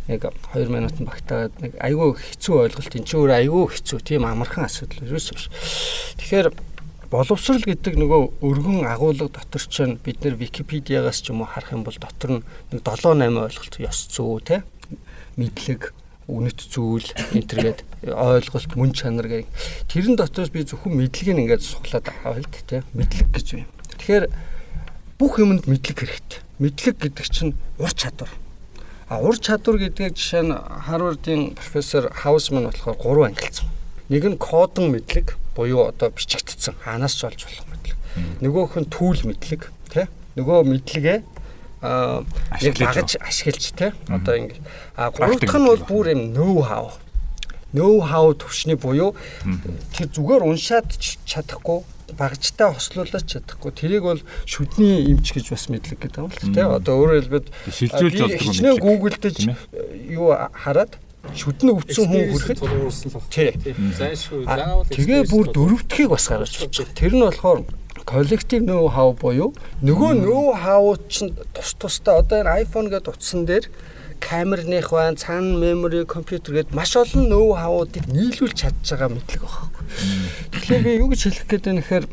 [0.09, 4.69] нэг 2 минутанд багтаагаад нэг айгүй хэцүү ойлголт энэ ч өөр айгүй хэцүү тийм амархан
[4.69, 5.49] асуудал ерөөс биш.
[6.21, 6.49] Тэгэхээр
[7.15, 11.87] боловсрал гэдэг нөгөө өргөн агуулга дотор ч бид нэр Википедиагаас ч юм уу харах юм
[11.87, 14.61] бол дотор нь нэг 7 8 ойлголт ёс зүй тий
[15.39, 15.95] мэдлэг
[16.29, 19.49] үнэт зүйл энтергээд ойлголт мөн чанар гэх
[19.93, 23.69] тэрэн дотроос би зөвхөн мэдлэгийг ингээд суглаад аваа л дээ мэдлэг гэж юм.
[24.01, 24.27] Тэгэхээр
[25.21, 26.41] бүх юмд мэдлэг хэрэгтэй.
[26.59, 28.33] Мэдлэг гэдэг чинь ур чадвар.
[29.09, 33.69] А ур чадвар гэдэг жишээ нь Харвардын профессор Хаусман болохоор гурван ангилсан.
[34.09, 37.97] Нэг нь кодон мэдлэг буюу одоо бичигдсэн хаанаас ч олж болох мэдлэг.
[38.41, 40.09] Нөгөөх нь түүл мэдлэг тий.
[40.41, 41.19] Нөгөө мэдлэгээ
[41.85, 42.25] аа
[42.65, 43.93] нэг багаж ашиглаж тий.
[44.09, 44.57] Одоо ингэ.
[44.97, 46.97] А гурав дахь нь бол бүр юм ноу хау.
[47.77, 49.13] Ноу хау төвшний буюу
[49.93, 50.89] тэр зүгээр уншаад
[51.29, 53.73] чадахгүй багжтай хослуулаад чадахгүй.
[53.73, 56.65] Тэрийг бол шүдний эмч гэж бас мэдлэг гэдэг юм л тий.
[56.65, 58.45] Одоо өөрөөр хэлбэл шилжүүлж болдог юм.
[58.45, 59.37] Хичнээн гуглдэж
[60.13, 60.93] юу хараад
[61.33, 62.61] шүдэн өвдсөн хүн хүрэхэд
[63.33, 63.51] тий.
[63.57, 66.93] Тэгээ бүр дөрөвдөхийг бас гаргаж болчих.
[66.93, 67.65] Тэр нь болохоор
[68.05, 73.49] коллектив ноу хау буюу нөгөө ноу хау чинь тус тустай одоо энэ iPhone гэдэг утсан
[73.49, 73.65] дээр
[74.25, 79.69] камерных байна, цаана memory, компьютер гэдэг маш олон ноу хауудыг нийлүүлж чадж байгаа мэдлэг байхгүй.
[80.57, 82.07] Тэгэхээр би юу гэж хэлэх гээд байна гэхээр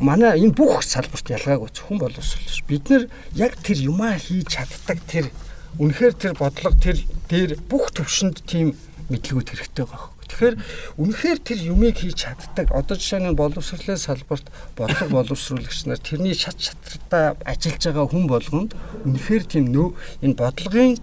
[0.00, 2.64] манай энэ бүх салбарт ялгаагүй хүн боловсрол ш.
[2.64, 5.28] Бид нэр яг тэр юмаа хийж чаддаг тэр
[5.76, 6.96] үнэхээр тэр бодлого тэр
[7.28, 8.72] дээр бүх төвшөнд тийм
[9.12, 10.12] мэдлэгүүд хэрэгтэй байгаа.
[10.32, 10.56] Тэгэхээр
[10.96, 12.72] үнэхээр тэр юмыг хийж чаддаг.
[12.72, 18.72] Одоо жишээ нь боловсролын салбарт бодлого боловсруулагч нар тэрний шат шатартаа ажиллаж байгаа хүн болгонд
[19.04, 19.92] үнэхээр тийм нөө
[20.24, 20.96] энэ бодлогын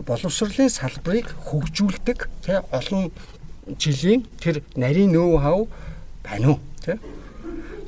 [0.00, 3.10] боловсролын салбарыг хөгжүүлдэг тий олон
[3.78, 5.60] жилийн тэр нарийн нөө хав
[6.24, 6.96] байна уу тий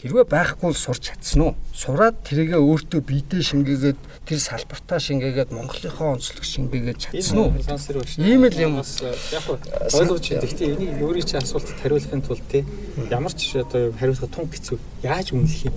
[0.05, 6.21] хэрвээ байхгүй бол сурч чадсан уу сураад тэрийгэ өөртөө биедээ шингээгээд тэр салбартаа шингээгээд Монголынхоо
[6.21, 7.57] онцлог шингээгээд чадсан уу.
[8.21, 8.77] Ийм л юм.
[8.85, 10.45] бас яг ойлгож байна.
[10.45, 12.69] Гэхдээ энийг өөрийн чинь асуултад хариулахын тулд те
[13.09, 14.77] ямар ч одоо хариулах тун хэцүү.
[15.01, 15.77] Яаж үнэлэх юм?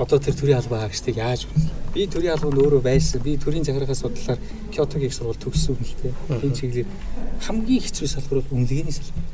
[0.00, 1.92] Одоо тэр төрийн албаа агчдыг яаж үнэлэх?
[1.92, 3.20] Би төрийн албанд өөрөө байсан.
[3.20, 4.40] Би төрийн захиргааны судлаар
[4.72, 6.16] Киотогийн их сургууль төгссөн л те.
[6.32, 6.88] Энэ чиглэлээр
[7.44, 9.24] хамгийн хэцүү салбар бол үнэлгээний салбар.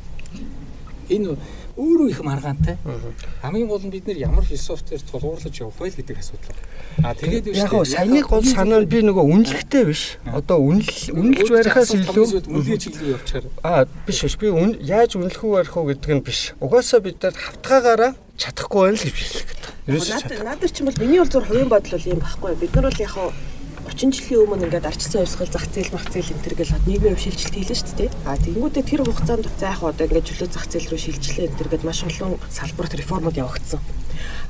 [1.09, 1.39] Энэ
[1.79, 2.75] өөрөө их маргаантай.
[3.41, 6.59] Хамгийн гол нь бид нэр ямар философиэр тулгуурлаж явах вэ гэдэг асуудал.
[6.99, 10.19] А тэгээд биш яг гоо саяны гол санаа нь би нөгөө үнэлэхтэй биш.
[10.27, 13.45] Одоо үнэл үнэлж барихаас илүү үнэлгээ чиглэл явуулчаар.
[13.63, 14.51] аа биш биш би
[14.83, 16.51] яаж үнэлэх үү барих уу гэдэг нь биш.
[16.59, 19.67] Угаасаа бид нар хавтгаагаараа чадахгүй байна л гэж хэлэх гэдэг.
[19.87, 20.43] Наад чадахгүй.
[20.43, 22.51] наад чинь бол миний бол зур хувийн бодол бол юм байхгүй.
[22.59, 23.31] Бид нар бол яг хаа
[23.89, 27.17] 30 жилийн өмнө ингээд арчсан хувьсгал зах зээл мах зээл энэ төр гэл хад нийгмийн
[27.17, 28.09] хөв шилжилт хийлээ шүү дээ.
[28.29, 31.69] А тэгэнгүүтээ тэр хугацаанд за яг одоо ингээд чөлөө зах зээл рүү шилжлээ энэ төр
[31.73, 33.81] гэд маш олон салбарт реформуд явагдсан.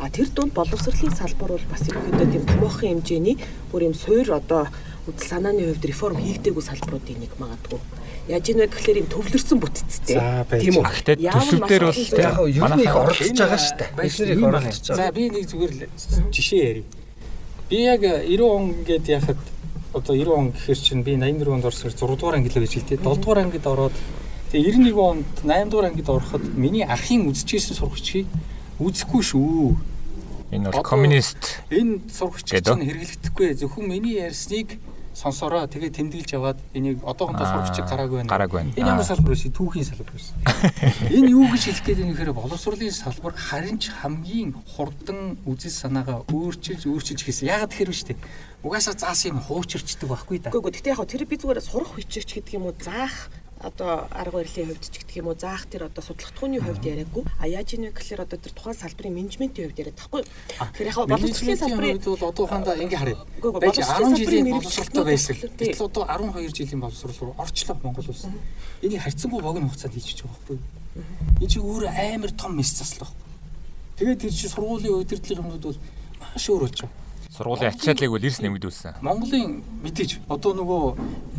[0.04, 3.36] А тэр дунд боловсролын салбар бол бас ерөнхийдөө тийм томоохон хэмжээний
[3.72, 4.68] бүр юм суур одоо
[5.08, 7.80] үдл санааны хувьд реформ хийгдээгүй салбаруудын нэг магадгүй.
[8.28, 10.20] Яаж ийм вэ гэхлээр юм төвлөрсөн бүтцтэй.
[10.52, 10.86] Тийм үү?
[10.86, 13.90] А, гэтээ Яавал төсөв маш дээр олон бол Яг нь их оролцож байгаа шүү дээ.
[13.96, 14.48] Бид байна.
[14.52, 15.00] оролцож байгаа.
[15.00, 15.82] За би нэг зүгээр л
[16.30, 16.86] жишээ ярив.
[17.70, 19.38] Би яг 90 он гээд яхад
[19.94, 22.98] одоо 90 он гэхэр чинь би 84 онд орсоор 6 дугаар анги л байж хэлтэй.
[22.98, 23.94] 7 дугаар ангид ороод
[24.50, 28.26] тэгээ 91 онд 8 дугаар ангид ороход миний ахын үзчихсэн сурагчийг
[28.82, 29.78] үзэхгүй шүү.
[30.50, 32.74] Энэ бол коммунист Энэ Гэдэг.
[32.74, 33.54] чинь хэрэглэгдэхгүй.
[33.54, 34.82] Зөвхөн миний ярьсныг
[35.20, 38.32] сонсороо тэгээ тэмдэглэж аваад энийг одоохондоо Аа, сурагчийг гараагүй байна.
[38.32, 38.72] гараагүй байна.
[38.80, 39.52] Энэ ямар салбар вэ?
[39.52, 40.36] Түүхийн салбар байсан.
[41.20, 46.24] Энэ юу гэж хэлэх гээд байна гэхээр боловсролын салбар харин ч хамгийн хурдан үзэл санаагаа
[46.32, 47.52] өөрчилж өөрчилж хийсэн.
[47.52, 48.16] Яагаад тэгэхээр вэ штэ?
[48.64, 50.52] Угаасаа заасан юм хуучирчдаг байхгүй да.
[50.56, 54.72] Үгүй гэхдээ яг тэр би зүгээр сурах хүчирч гэдэг юм уу заах одоо арга барилын
[54.72, 57.92] хувьд ч гэдэг юм уу заах тэр одоо судлагдхууны хувьд яриаггүй а яаж ийм вэ
[57.92, 60.24] гэхээр одоо тэр тухайн салбарын менежментийн хувьд яриад тахгүй
[60.80, 63.18] тэр яг боловсролын салбарын хувьд бол одоохондоо ингээ харъя.
[63.44, 65.36] Байж боловсролын 10 жилийн салбарын боловсролтой байсан.
[65.60, 68.24] Гэтэл одоо 12 жилийн боловсрол руу орчлоо Монгол улс.
[68.82, 70.60] Энийг харьцангуй богино хугацаанд хийчих жоох байхгүй.
[71.44, 73.12] Энэ чинь өөр амар том мэс заслах.
[74.00, 75.80] Тэгээд тэр чинь сургуулийн удирдлага юмнууд бол
[76.24, 77.09] маш өөр болж байгаа.
[77.40, 79.00] Сургуулийн ачааллыг бол эрс нэмэгдүүлсэн.
[79.00, 80.84] Монголын мэдээж одоо нөгөө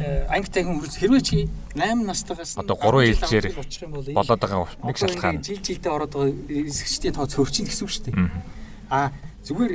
[0.01, 1.37] э, анги тагин хөрс хэрвээ чи
[1.77, 4.69] 8 настайгаас Одоо гурван 10 жил, ээлжээр 10 жил очих юм бол энэ- болоод байгаа
[4.81, 5.37] нэг шалтгаан.
[5.45, 8.31] Жил жилдээ ороод байгаа эсэгчдийн тоо цөөрчин гэсэн үг шүү дээ.
[8.89, 9.13] А
[9.45, 9.73] зүгээр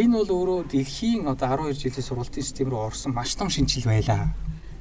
[0.00, 4.32] энэ бол өөрөө дэлхийн одоо 12 жилийн сургалтын систем рүү орсон маш том шинжил байлаа.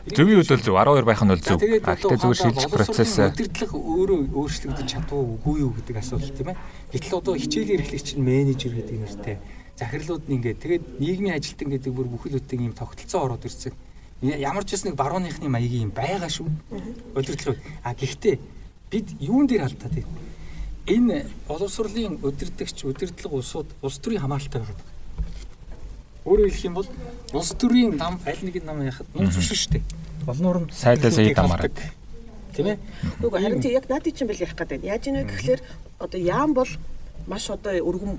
[0.06, 1.58] Зөвийн үед бол зөв 12 байх нь бол зөв.
[1.58, 6.58] гэтээ зүгээр шилжих процесс удирдлага өөрөө өөрчлөгдөж чадуу үгүй юу гэдэг асуудал тийм ээ.
[6.94, 9.38] Гэтэл одоо хичээлийн эрхлэгч нь менежер гэдэг нэртэй
[9.80, 13.74] захирлууд нь ингээд тэгээд нийгмийн ажилтан гэдэг бүр бүхэл бүтэн ийм тогтолцоо ороод ирсэн.
[14.24, 16.48] Ямар ч гэсэн нэг барууныхны маягийн юм байгаа шүү.
[17.16, 17.60] Удирдлага.
[17.84, 18.40] А гэхдээ
[18.90, 20.08] бид юун дээр алдаад байна?
[20.88, 24.80] Энэ боловсролын удирдагч удирдлага улсууд улс төрийн хамааралтай байгаа.
[26.24, 26.90] Өөрөөр хэлэх юм бол
[27.34, 29.84] улс төрийн нам аль нэг нам яхад нууц шүү дээ.
[30.26, 31.70] Олноор нь Сайдаа сая дамаараа.
[32.56, 32.78] Тийм ээ.
[33.20, 34.88] Үгүй харин яг наадын чинь бэл ярих гэдэг.
[34.88, 35.62] Яаж ийм вэ гэхээр
[36.00, 36.72] одоо яам бол
[37.28, 38.18] маш одоо өргөм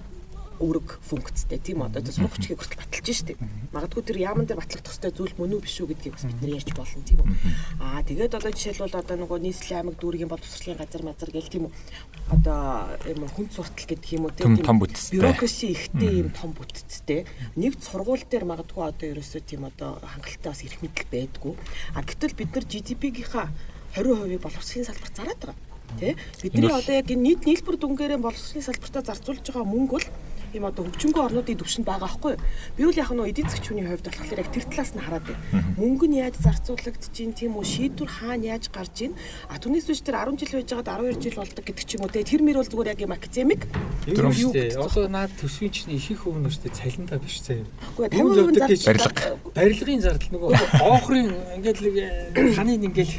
[0.61, 3.39] өрг функцтэй тийм одоо тэр сургачгийг хүртэл баталж штеп.
[3.73, 6.57] Магадгүй тэр яаман дээр батлагдах хэвээр зүйл мөн үү биш үү гэдгийг бас бид нэр
[6.57, 7.29] ярьж болно тийм үү.
[7.81, 11.73] Аа тэгээд одоо жишээлбэл одоо нөгөө нийслэлийн аймаг дүүргийн боловсролын газар мазар гэл тийм үү.
[12.33, 12.61] Одоо
[13.05, 15.15] юм хүн суртал гэдэг юм уу Том том бүтцтэй.
[15.21, 17.21] бюрокраси ихтэй юм том бүтцтэй.
[17.57, 21.55] Нэг сургууль дээр магадгүй одоо ерөөсөө тийм одоо хангалттай бас эрх мэдэл байдгүй.
[21.95, 23.49] А гэтэл бид нар GDP-гийнхаа
[23.97, 25.67] 20%-ийг боловсролын салбарт зараад байгаа.
[25.97, 30.07] Тэ бидний одоо яг нийт нийлбэр дүнгээрээ боловсролын салбартаа зарцуулж байгаа мөнгө бол
[30.57, 32.43] ийм одоо хөгжингөө орнуудын төвшөнд байгаа байхгүй юу?
[32.77, 35.43] Би бол яг нөө эдийн засгийн хувьд болохоор яг тэр талаас нь хараад байна.
[35.77, 39.13] Мөнгө нь яаж зарцуулагдаж гин тийм үү шийдвэр хаана яаж гарч гин
[39.53, 42.13] а түүнээс биш тэр 10 жил байж байгаад 12 жил болдог гэдэг ч юм уу
[42.13, 43.63] те тэр мөр бол зүгээр яг юм академик.
[44.09, 47.69] Юу юу одоо наад төсвийн чинь их их өвнө штэ цалиндаа биш заяа.
[47.95, 49.37] Үгүй 50% барилга.
[49.53, 51.29] барилгын зардал нөгөө оохрын
[51.61, 53.13] ингээд л ханыг ингээд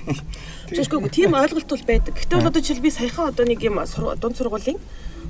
[0.67, 2.13] Тэгэхгүй тийм ойлголт бол байдаг.
[2.15, 3.80] Гэтэ бол одоо жишээл би саяхан одоо нэг юм
[4.19, 4.80] дунд сургуулийн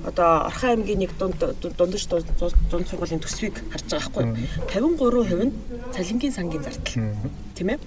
[0.06, 4.36] одоо Орхон аймгийн нэг дунд дундаж дунд сургуулийн төсвийг харж байгаа байхгүй.
[4.70, 5.54] 53% нь
[5.96, 6.94] цалингийн сангийн зардал.
[7.56, 7.80] Тийм ээ?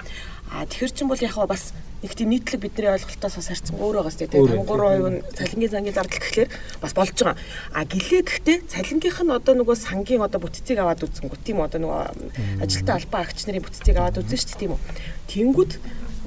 [0.50, 4.10] А тэгэхэр чин бол яг бас нэг тийм нийтлэг бидний ойлголтоос бас харьцан өөр байгаа
[4.10, 7.36] сте тийм 53% нь цалингийн сангийн зардал гэхлээр бас болж байгаа.
[7.76, 12.64] А гэлээ гэхдээ цалингийнх нь одоо нөгөө сангийн одоо бүтцийг аваад үзэнгүү тийм одоо нөгөө
[12.64, 14.80] ажилтаа албан агч нарын бүтцийг аваад үзэн шүү дээ тийм үү?
[15.28, 15.72] Тэнгүүд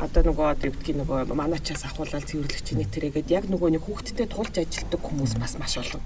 [0.03, 4.59] одоо нөгөө одоо юу гэдгийг нөгөө маначаас ахуулаад цэвэрлэгч нэтрэгээд яг нөгөө нэг хүүхдтэй тулж
[4.59, 6.03] ажилтдаг хүмүүс бас маш олон.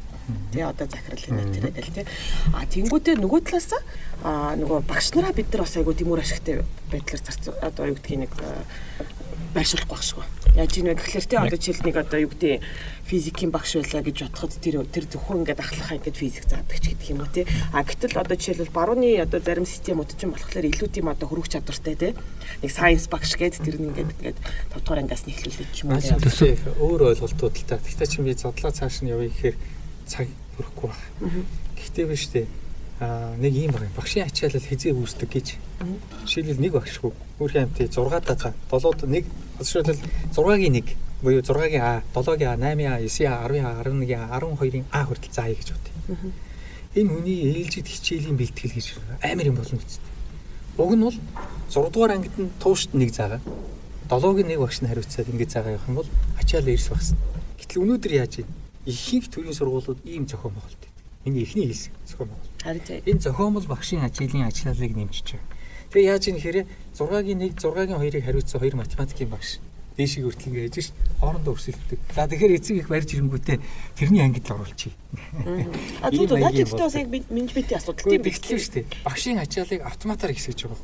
[0.53, 2.05] Тэ одоо захирал нэтрэгээл тэ.
[2.53, 3.73] А тэнгуүтээ нөгөө талаас
[4.21, 6.61] а нөгөө багш нараа бид нар бас айгу тэмүр ашигтай
[6.93, 8.33] байдлаар зарц одоо юу гэдгийг нэг
[9.55, 10.36] байршуулах багшгүй.
[10.57, 12.65] Яаж ийм вэ гэхэлэр тэ одоо жишээл нэг одоо юу гэдэг
[13.05, 17.13] физикийн багш байлаа гэж бодоход тэр тэр зөвхөн ингээд ахлахаа ингээд физик заадаг ч гэдэг
[17.13, 17.45] юм уу те.
[17.77, 21.93] А гэтэл одоо жишээлбэл барууны одоо зарим системүүд чинь болохоор илүү тийм одоо хөрөх чадвартай
[21.93, 22.09] те.
[22.65, 24.37] Нэг сайенс багш гээд тэр нь ингээд ингээд
[24.73, 26.01] 5 дугаар ангиас нь эхлүүлээд ч юм уу.
[26.01, 27.77] Төсөө өөр ойлголтууд л та.
[27.77, 29.55] Гэхдээ чи би задлаа цааш нь явъя гэхээр
[30.09, 30.25] цаг
[30.57, 31.45] хүрэхгүй байна.
[31.77, 32.66] Гэхдээ биш а
[32.99, 35.47] нэг юм баг багшийн ачаалал хизээ үүсдэг гэж.
[36.25, 37.11] Жишээлбэл нэг багшгүй.
[37.37, 39.25] Өөрхийн амтыг 6 та цаа 7-д нэг
[39.61, 40.01] жишээлбэл
[40.33, 44.39] 6-гийн 1 буюу 6-гийн А, 7-гийн А, 8-ийн А, 9-ийн А, 10-ийн А, 11-ийн А,
[44.39, 45.93] 12-ийн А хүртэл заая гэж бодъё.
[46.97, 48.87] Энэ хүний ээлжид хичээлийн бэлтгэл гэж
[49.21, 50.13] амар юм болно үстэй.
[50.77, 51.17] Уг нь бол
[51.69, 53.41] 6 дугаар ангид нь туушд нэг заагаа.
[54.09, 56.09] 7-гийн нэг багш нь хариуцаад ингэж заагаа явах юм бол
[56.41, 57.17] ачаалал эрс багсна.
[57.61, 58.49] Гэтэл өнөөдөр яаж юм?
[58.85, 60.83] Ихэнх төрлийн сургуулиуд ийм зохион байгуулалт.
[61.25, 62.56] Миний эхний хэлсэн зохион байгуулалт.
[62.67, 65.55] Харин энэ зохион бол багшийн ачааллын ажиллагааг нэмжиж байгаа.
[65.87, 66.65] Тэгээ яаж юм хэрэг
[66.99, 69.63] 6-гийн 1, 6-гийн 2-ыг хариуцсан хоёр математикийн багш
[69.95, 70.91] дээшиг хүртэл ингэж ш
[71.23, 71.99] хоорондоо өрсөлддөг.
[72.11, 73.57] За тэгэхээр эцэг их барьж ирэнгүүтээ
[73.95, 74.91] тэрний ангид л оруулчих.
[76.03, 78.85] А зүг зүг наад ихтэй бас яг менежментийн асуудал тийм бэлтгэл шүү дээ.
[79.07, 80.83] Багшийн ачааллыг автоматар ихсэж байгаа.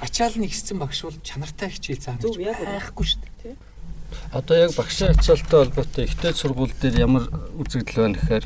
[0.00, 3.54] Ачаал нь ихссэн багш бол чанартай хичээл заах байхгүй шүү дээ.
[4.32, 7.30] Одоо яг багшийн ачаалтай холбоотой ихтэй сургууль дээр ямар
[7.62, 8.44] үзэгдэл байна гэхээр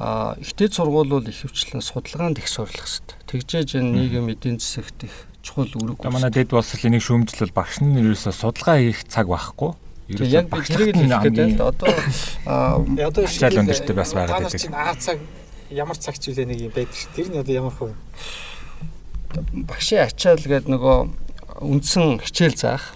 [0.00, 3.20] ихтэй сургууль бол ихэвчлэн судалгаанд их сурлах хэрэгтэй.
[3.28, 6.08] Тэгжээж энэ нийгэм эдийн засагт их чухал үүрэг.
[6.08, 9.76] Манай дэд боловсролын нэг шүүмжлэл багш нь ерөөсө судалгаа хийх цаг байхгүй.
[10.24, 11.92] Яг би тэрийг л хэлэх гэдэг л одоо
[13.12, 14.72] одоо шал өндөртэй бас байгаад байдаг.
[14.72, 15.20] А цаг
[15.68, 17.04] ямар цагч үлээ нэг юм байдаг ш.
[17.12, 17.92] Тэр нь одоо ямар хөө
[19.68, 20.96] багшийн ачаал гэдэг нөгөө
[21.58, 22.94] үндсэн хичээл заах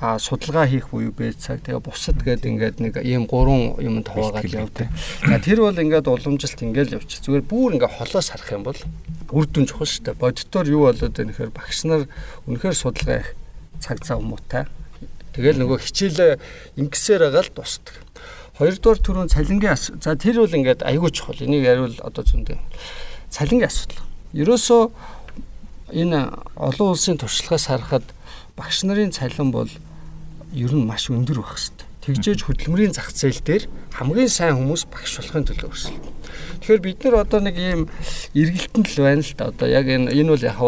[0.00, 4.48] а судалгаа хийх буюу бэ цаг тэгээ бусад гэдэг ингээд нэг ийм гурван юмд хуваагаад
[4.48, 4.88] явдаг.
[5.44, 7.20] Тэр бол ингээд уламжилт ингээд явчих.
[7.20, 8.80] Зүгээр бүр ингээд холоос харах юм бол
[9.36, 10.16] үр дүн чухал шүү дээ.
[10.16, 12.08] Бодитоор юу болоод байна гэхээр багш нар
[12.48, 13.30] үнэхээр судалгаа их
[13.84, 14.64] цаг зав муутай.
[15.36, 16.32] Тэгэл нөгөө хичээлээ
[16.80, 17.96] ингэсээр байгаа л дуустдаг.
[18.56, 21.38] Хоёрдугаар түрүүн цалингийн за тэр бол ингээд айгүй чухал.
[21.38, 22.58] Энийг яривал одоо зөндөө
[23.30, 24.04] цалингийн асуудал.
[24.34, 24.82] Ерөөсөө
[25.92, 28.06] энэ олон улсын туршлагаас харахад
[28.56, 29.70] багш нарын цалин бол
[30.54, 31.88] ер нь маш өндөр байх хэвээр.
[32.00, 36.14] Тэгжээж хөдөлмөрийн зах зээл дээр хамгийн сайн хүмүүс багш болохын төлөө өрсөлдөн.
[36.64, 37.80] Тэгэхээр бид нар одоо нэг ийм
[38.32, 39.52] эргэлтэнд л байна л да.
[39.52, 40.58] Одоо яг энэ энэ бол яг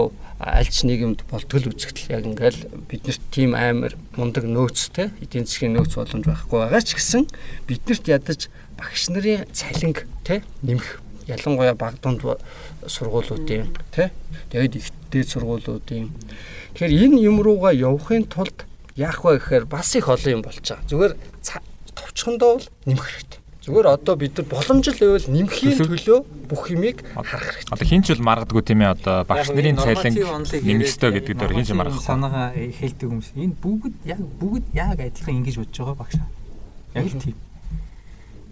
[0.42, 6.26] альч нийгэмд болтгол үзэгдэл яг ингээл биднэрт тийм амар мундаг нөөцтэй эдийн засгийн нөөц боломж
[6.26, 7.30] байхгүй байгаа ч гэсэн
[7.70, 12.22] биднэрт ядаж багш нарын цалинг те нэмэх ялангуяа баг дунд
[12.86, 14.10] сургуулиудын те
[14.50, 16.10] тэгээд ихтэй сургуулиудын
[16.74, 20.84] тэгэхээр энэ юм руугаа явахын тулд яах вэ гэхээр бас их олон юм болж байгаа.
[20.88, 21.12] Зүгээр
[21.96, 23.40] товчхондоо бол нэмэх хэрэгтэй.
[23.62, 26.18] Зүгээр одоо бид нар боломжтой байвал нэмхийн төлөө
[26.50, 27.72] бүх юмыг харах хэрэгтэй.
[27.72, 31.70] Одоо хинч бол маргадгүй тийм ээ одоо багш нарын цайлан нэмэх ёстой гэдэг дээр хинч
[31.72, 32.02] маргах.
[32.02, 33.28] Санаагаа хэлдэг хүмүүс.
[33.38, 36.14] Энэ бүгд яг бүгд яг адилхан ингэж бодож байгаа багш.
[36.98, 37.38] Яг л тийм.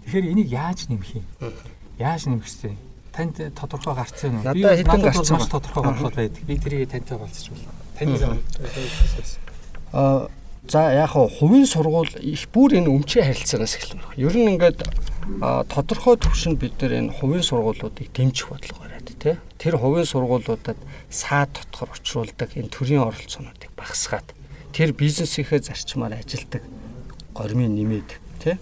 [0.07, 1.25] Тэгэхээр энийг яаж нэмэх юм?
[2.01, 2.73] Яаж нэмэх вэ?
[3.13, 4.53] Танд тодорхой гарцсан уу?
[4.57, 6.41] Би хэдэн гарцсан маш тодорхой гаргахад байдаг.
[6.49, 7.69] Би тэрийг тантай болцож байна.
[7.93, 8.17] Таны
[9.93, 10.29] аа
[10.69, 14.13] За яг хувийн сургууль их бүр энэ өмчийн харилцаанаас эхэлмээр.
[14.21, 14.85] Ер нь ингээд
[15.73, 19.35] тодорхой төвшөнд бид нар энэ хувийн сургуулиудыг дэмжих бодлого бариад тий.
[19.57, 20.77] Тэр хувийн сургуулиудад
[21.09, 24.37] саад дотор учруулдаг энэ төрийн оролцоонуудыг багасгаад
[24.69, 26.61] тэр бизнесийнхээ зарчмаар ажилдаг
[27.33, 28.55] гормын нэмээд тий.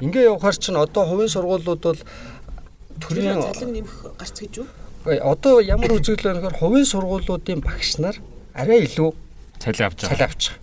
[0.00, 2.00] Ингээ явахаар чинь одоо хувийн сургуулиуд бол
[3.02, 4.66] төрийн цалин нэмэх гарц гэж юу?
[5.04, 8.16] Одоо ямар үзэгдэл байна гэхээр хувийн сургуулиудын багш нар
[8.54, 9.10] арай илүү
[9.58, 10.14] цалин авч байгаа.
[10.14, 10.62] Цалин авч байгаа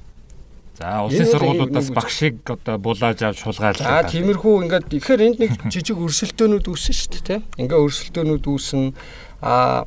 [0.79, 5.99] За улсын сургуулиудаас багшийг одоо булааж авч шулгаалж За тиймэрхүү ингээд ихээр энд нэг жижиг
[5.99, 7.41] өрсөлдөөнүүд үүснэ шүү дээ тийм.
[7.59, 8.95] Ингээ өрсөлдөөнүүд үүснэ.
[9.43, 9.83] Аа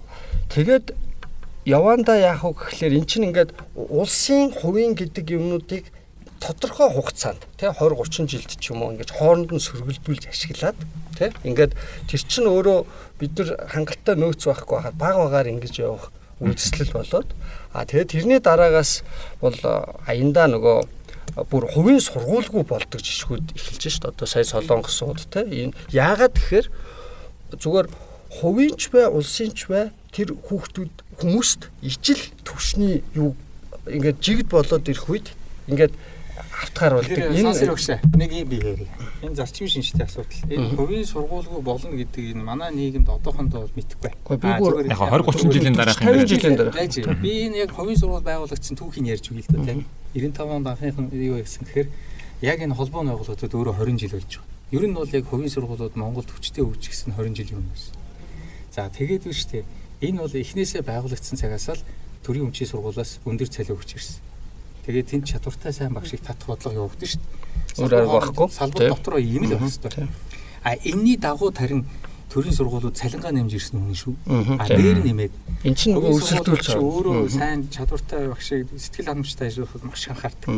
[0.52, 0.92] тэгээд
[1.64, 5.88] яванда яах вэ гэхлээр эн чинь ингээд улсын хувийн гэдэг юмнуудыг
[6.42, 10.78] тодорхой хугацаанд тий 20 30 жилд ч юм уу ингээд хооронд нь сөргөлдүүлж ашиглаад
[11.14, 11.72] тий ингээд
[12.10, 12.78] тэр чинь өөрөө
[13.22, 16.10] бид нар хангалттай нөөц байхгүй хахад баг багаар ингэж явах
[16.42, 17.30] үйлчлэл болоод
[17.70, 19.06] а тэгээд тэрний дараагаас
[19.38, 19.54] бол
[20.10, 20.78] аяндаа нөгөө
[21.48, 24.04] бүр хувийн сургуульгүй болдог жишгүүд эхэлж шít.
[24.04, 26.66] Одоо сая солонгос сууд те энэ яагаад тэгэхээр
[27.56, 27.88] зүгээр
[28.42, 33.32] хувийнч бай улсынч бай тэр хүүхдүүд хүмүүст ижил төвшний юу
[33.88, 35.32] ингээд жигд болоод ирэх үед
[35.72, 35.96] ингээд
[36.62, 37.18] автгаар болдог
[37.74, 37.98] өгшөө.
[38.16, 38.88] Нэг юм би ярив.
[39.22, 40.42] Энэ зарчмын шинжтэй асуудал.
[40.46, 44.10] Энэ хувийн сургуулгүй болно гэдэг энэ манай нийгэмд одоохондоо мэдэхгүй.
[44.14, 46.30] Гэхдээ би яг 20 30 жилийн дараах юм 50 байна.
[46.30, 46.74] жилийн дараа.
[47.18, 49.84] Би энэ яг хувийн сургууль байгуулагдсан түүхийг ярьж өгье л да тийм.
[50.14, 51.88] 95 онд анхных нь юу гэсэн гэхээр
[52.42, 54.50] яг энэ холбооны байгууллагууд өөрөө 20 жил болж байгаа.
[54.72, 57.84] Ер нь бол яг хувийн сургуулиуд Монголд хүчтэй хөгжих гэсэн 20 жилийн өмнөөс.
[58.72, 59.64] За тэгээд үү штэ.
[60.00, 61.84] Энэ бол эхнээсээ байгуулагдсан цагаас л
[62.24, 64.31] төрийн өмчийн сургуулиас өндөр цалин өгч ирсэн.
[64.82, 67.82] Тэгээд тэнд чадвартай сайн багшийг татах бодлого явагдсан шүү дээ.
[67.82, 68.48] Өөр арга байхгүй.
[68.50, 70.08] Салбар дотроо ийм л байх хэрэгтэй.
[70.62, 71.86] А энэний дагуу тарин
[72.32, 74.14] төрийн сургуулиуд цалингаа нэмж ирсэн үнэн шүү.
[74.58, 75.34] А дээр нэмээд
[75.68, 77.38] эн чинь нөгөө өрсөлдүүлж сургууль өөрөө байгаа.
[77.38, 80.50] сайн чадвартай багшийг сэтгэл ханамжтай ажиллахад маш анхаардаг.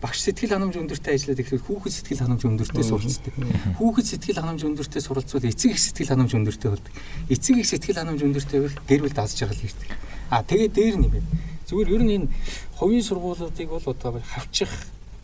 [0.00, 3.34] Багш сэтгэл ханамж өндөртэй ажиллаад ирэхэд хүүхэд сэтгэл ханамж өндөртэй суралцдаг.
[3.76, 6.92] Хүүхэд сэтгэл ханамж өндөртэй суралцвал эцэг их сэтгэл ханамж өндөртэй болдог.
[7.28, 9.88] Эцэг их сэтгэл ханамж өндөртэй бол гэр бүл даз жаргал ирдэг.
[10.32, 11.26] А тэгээ дээр нэмээд
[11.70, 12.28] зүгээр ер нь энэ
[12.76, 14.70] хувийн сургуулиудыг бол одоо хавчих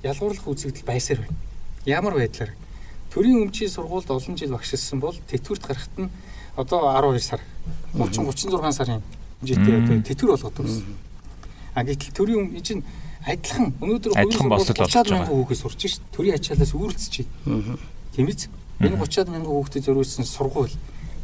[0.06, 1.36] ялгуурлах үзэгдэл байсаар байна.
[1.84, 2.54] Ямар байдлаар
[3.10, 6.10] төрийн өмчийн сургуульд олон жил багшилсан бол тэтгэврт гарахт нь
[6.56, 7.40] одоо 12 сар
[7.98, 9.02] 30 36 сарын
[9.42, 10.96] хэмжээтэй одоо тэтгэр болгоод төрсөн.
[11.74, 12.84] А гэтэл төрийн юм чинь
[13.26, 15.26] адилхан өнөөдөр босол сургууль болж 30 байгаа.
[15.26, 16.02] хүүхэд сурч шít.
[16.14, 17.76] Төрийн ачаалаас үүрэлцэж байна.
[18.14, 18.48] Тийм биз?
[18.80, 20.72] Энэ 30 мянган хүүхдэд зориулсан сургууль.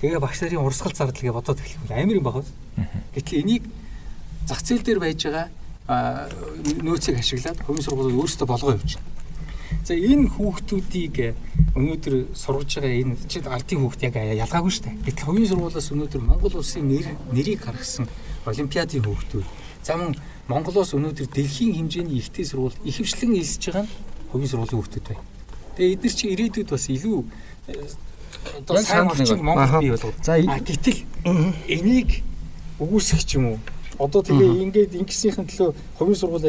[0.02, 1.94] Тэгээ багш нарын урсгал зардалгээ бодоод эхлэх юм.
[1.94, 2.50] Амар юм багс.
[3.14, 3.62] Гэтэл энийг
[4.46, 5.46] зах зээл дээр байж байгаа
[5.88, 9.10] нөөцийг ашиглаад хувийн сургуулиуд өөрсдөө болгоо явж байна.
[9.82, 11.34] За энэ хүүхдүүдийг э,
[11.74, 15.02] өнөөдөр сургаж байгаа энэ чи ардын хүүхд яг ялгаагүй шүү дээ.
[15.10, 18.06] Гэтэл хувийн сургуулиас өнөөдөр Монгол улсын нэр нэрийг гаргасан
[18.46, 19.46] олимпиадын хүүхдүүд.
[19.82, 20.14] За мөн
[20.46, 23.92] Монголоос өнөөдөр дэлхийн хэмжээний ихтэй сургууль ихэвчлэн эсэж байгаа нь
[24.30, 25.24] хувийн сургуулийн хүүхдүүд байна.
[25.74, 27.18] Тэгээ эдгээр чи ирээдүйд бас илүү
[27.66, 27.74] э,
[28.62, 29.42] одоо сайн орчин.
[29.42, 30.14] Монгол бий болгох.
[30.22, 31.02] За, гэтэл
[31.66, 32.22] энийг
[32.78, 33.58] үгүйсэх ч юм уу
[33.98, 36.46] Одоо тэгээ ингээд ингэснийхэн төлөө хувийн сургууль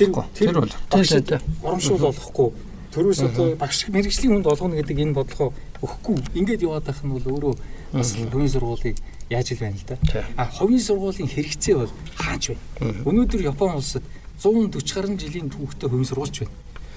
[0.00, 0.24] болохгүй.
[0.36, 0.72] Тэр бол.
[1.62, 2.48] Урамшуул болохгүй.
[2.92, 6.16] Төрөөс одоо багш мэрэгжлийн хүнд олгоно гэдэг энэ бодлого өгөхгүй.
[6.36, 7.54] Ингээд яваад байх нь бол өөрөө
[7.96, 8.96] бас хувийн сургуулийг
[9.32, 9.96] яаж ил байна л да.
[10.36, 12.60] А хувийн сургуулийн хэрэгцээ бол хаач байна.
[13.08, 14.04] Өнөөдөр Япон улсад
[14.40, 16.56] 140 гаруй жилийн түүхтэй хувийн сургуульч байна.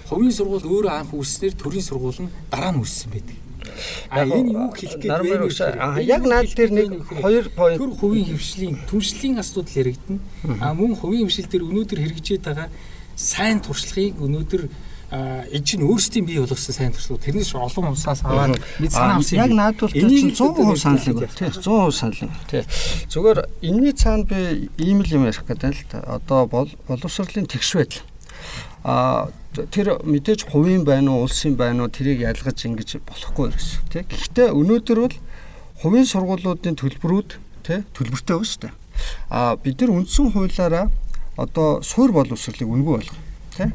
[0.09, 3.37] Хувийн сургууль өөрөө анх үүснээр төрийн сургууль нь дараа нь үүссэн байдаг.
[4.09, 6.89] А энэ юу хэлэх гээд наран вэ энэ яг наад дээр нэг
[7.21, 10.19] хоёр point төр хувийн хөвшлийн түншлэлийн асуудал яригдана.
[10.61, 12.69] А мөн хувийн хөвшил дээр өнөөдөр хэрэгжээд байгаа
[13.15, 14.63] сайн туршлагыг өнөөдөр
[15.11, 17.23] а, энэ чинь өөрсдийн бий болгосон сайн туршлага.
[17.23, 19.37] Тэрнээс олон улсаас аваад бид санаа Аа, авсан.
[19.39, 19.57] Яг юм.
[19.57, 21.31] наадвал чинь 100% одоо санал нэг.
[21.37, 22.31] Тий, 100% санал нэг.
[22.49, 22.63] Тий.
[23.13, 25.99] Зүгээр энэний цаана би ийм л юм ярих гэдэг л та.
[26.19, 28.03] Одоо бол боловсролын тэгш байдал.
[28.85, 29.33] Аа
[29.73, 33.81] тэр мэдээж хувийн байна уу, улсын байна уу тэрийг ялгаж ингэж болохгүй гэсэн.
[33.89, 34.03] Тий.
[34.05, 35.17] Гэхдээ өнөөдөр бол
[35.81, 37.29] хувийн сургуулиудын төлбөрүүд
[37.65, 38.73] тий төлбөртэй байна шүү дээ.
[39.33, 40.85] Аа бид нар үндсэн хуулиараа
[41.33, 43.21] одоо суур боловсролыг үнгүй болгоо.
[43.57, 43.73] Тий.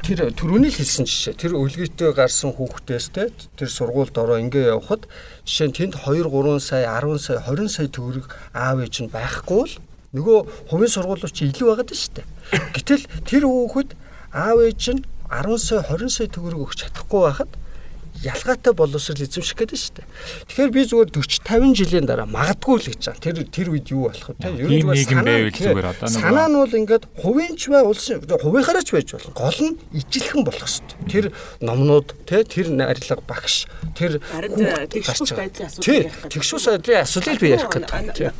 [0.00, 1.36] Тэр түрүүний л хэлсэн жишээ.
[1.36, 3.28] Тэр үлгийтэй гарсан хүүхдээс те
[3.60, 5.04] тэр сургуульд ороо ингэ явхад
[5.44, 9.68] жишээ нь тэнд 2 3 сая 10 сая 20 сая төгрөг аав ээж нь байхгүй
[9.68, 9.74] л
[10.14, 10.38] нөгөө
[10.70, 12.26] хувийн сургуулиуч илүү байгаад шүү дээ.
[12.74, 13.90] Гэтэл тэр хүүхэд
[14.34, 17.50] аав ээж нь 10 сая 20 сая төгрөг өгч чадахгүй байхад
[18.20, 20.06] ялгаатай боловсрол эзэмших гэдэг шүү дээ.
[20.50, 23.22] Тэгэхээр би зүгээр 40 50 жилийн дараа магадгүй л гэж байгаа.
[23.22, 24.34] Тэр тэр үед юу болох вэ?
[24.60, 28.18] Ер нь нийгэм санаа- байвал зүгээр одоо нөгөө- Санаа нь бол ингээд хувийнч бай улсын
[28.20, 29.30] хувийнхаараач байж болно.
[29.32, 30.96] Гол нь ижилхэн болох хэрэгтэй.
[31.08, 31.24] Тэр
[31.64, 33.54] номнууд те тэр найрлага багш
[33.96, 35.40] тэр Харин хүүхд тэгш гарч бус байгаа.
[35.40, 36.32] байдлын асуудал ярих гэдэг.
[36.34, 38.32] тэгш бус байдлын асуудлыг би ярих гэдэг.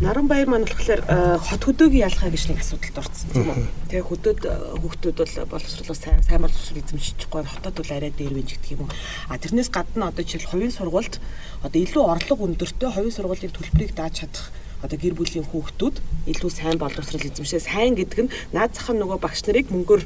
[0.00, 3.68] Наранбаяр маань болохоор э, хот хөдөөгийн ялгаа гэж нэг асуудалд орсон тийм үү.
[3.92, 8.56] Тэгээ хөдөөд э, хүүхдүүд бол боловсруулах сайн сайн боловсрол эзэмшихгүй хотод бол арай дээр байж
[8.56, 8.94] гэх юм уу.
[9.28, 11.20] А тэрнээс гадна одоо жишээл хувийн сургуульд
[11.60, 14.48] одоо илүү орлого өндөртэй хувийн сургуулийн төлбөрийг дааж чадах
[14.80, 15.96] одоо гэр бүлийн хүүхдүүд
[16.32, 20.02] илүү сайн боловсрол эзэмшээ сайн гэдэг нь наад зах нь нөгөө багш нарыг мөнгөөр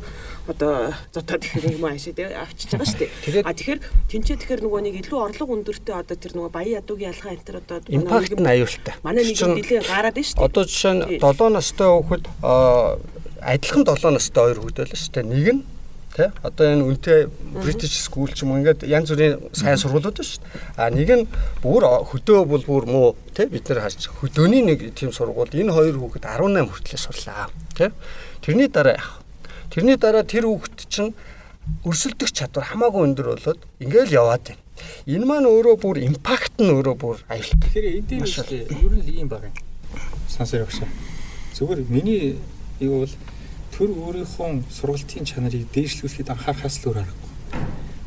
[0.50, 3.46] одоо зотоод их юм аашаа тий авчиж байгаа шүү дээ.
[3.46, 7.32] А тэгэхээр тэнцээ тэгэхээр нөгөө нэг илүү орлого өндөртэй одоо тэр нөгөө баян ядуугийн ялгаа
[7.32, 8.94] энэ төр одоо Импакт нь аюултай.
[9.06, 10.48] Манай нэг нэлээд гараад байна шүү дээ.
[10.50, 11.18] Одоо жишээ нь Тий.
[11.22, 12.24] 7 настай хүүхэд
[13.40, 15.24] адилхан 7 настай хоёр хүүхдтэй л шүү дээ.
[15.32, 15.62] Нэг нь
[16.14, 17.26] тий одоо энэ үнтэй
[17.58, 20.78] British school ч юм ингээд янз бүрийн сайн сургуулиуд шүү дээ.
[20.78, 21.26] А нэг нь
[21.58, 25.98] бүр хөдөө бол бүр муу тий бид нар харж хөдөөний нэг тийм сургууль энэ хоёр
[25.98, 27.50] хүүхэд 18 хүртлээр сурлаа.
[27.74, 27.90] Тий
[28.46, 29.10] тэрний дараа яах?
[29.74, 31.18] Тэрний дараа тэр хүүхэд чинь
[31.82, 34.62] өрсөлдөх чадвар хамаагүй өндөр болоод ингээл яваад байна.
[35.10, 37.58] Энэ маань өөрөө бүр импакт нь өөрөө бүр аюултай.
[37.58, 38.64] Тэгэхээр энэ дээр дээ.
[38.70, 39.54] Ер нь ийм баг юм.
[40.30, 40.86] Сансар явшаа.
[41.58, 42.38] Зүгээр миний
[42.78, 43.14] юу бол
[43.74, 47.30] төр өөрийнхөө сургалтын чанарыг дээшлүүлэхэд анхаарахаас л өөр аргагүй.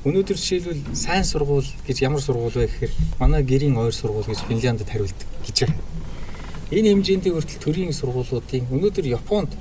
[0.08, 4.88] Өнөөдөр жишээлбэл сайн сургууль гэж ямар сургууль вэ гэхээр манай гэрийн ойр сургууль гэж Финляндд
[4.88, 5.84] хариулдаг гэж байна.
[6.72, 9.52] Энэ хэмжээндээ хүртэл төрийн сургуулиудын өнөөдөр Японд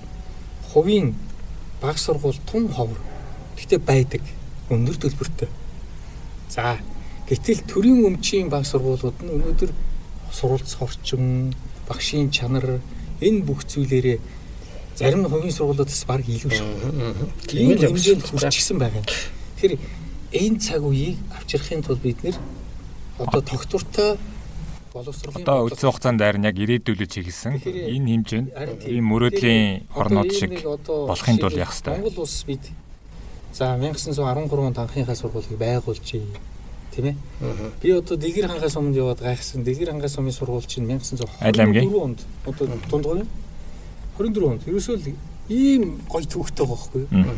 [0.71, 1.19] хувийн
[1.83, 3.03] баг сургууль тун ховор.
[3.59, 4.23] Гэхдээ байдаг
[4.71, 5.51] өндөр төлбөртэй.
[6.47, 6.79] За
[7.27, 9.71] гэтэл төрийн өмчийн баг сургуулиуд нь өнөөдөр
[10.31, 11.51] сурвалцах орчин,
[11.91, 12.79] багшийн чанар
[13.19, 14.19] энэ бүх зүйлээрээ
[14.97, 16.69] зарим хувийн сургуулиудаас баг илүү шүү.
[17.47, 19.05] Тийм л хэмжээнд хүрчихсэн байгаа.
[19.05, 19.79] Тэгэхээр
[20.33, 22.37] энэ цаг үеийг авчрахын тулд бид нэр
[23.21, 24.17] одоо тогтвортой
[24.97, 28.49] боловсролын одоо үйл хугацаанд дайр яг ирээдүүлж хийгсэн энэ хэмжээнд
[28.89, 32.01] ийм мөрөөдлийн орнууд шиг болохын тулд яах ёстой.
[32.01, 32.65] Монгол улс бид
[33.53, 34.17] за 1913
[34.57, 36.25] онд анхныхаа сургуулийг байгуулжээ.
[36.97, 37.17] Тийм ээ.
[37.85, 39.61] Би одоо Дэлгэр хангаас өмнө яваад гайхсан.
[39.65, 43.29] Дэлгэр хангаас өмнө сургууль чинь 1924 онд одоо дундгой юм
[44.19, 45.07] 24 онд ерөөсөө л
[45.49, 47.37] ийм гоё төвхтэй байхгүй юу?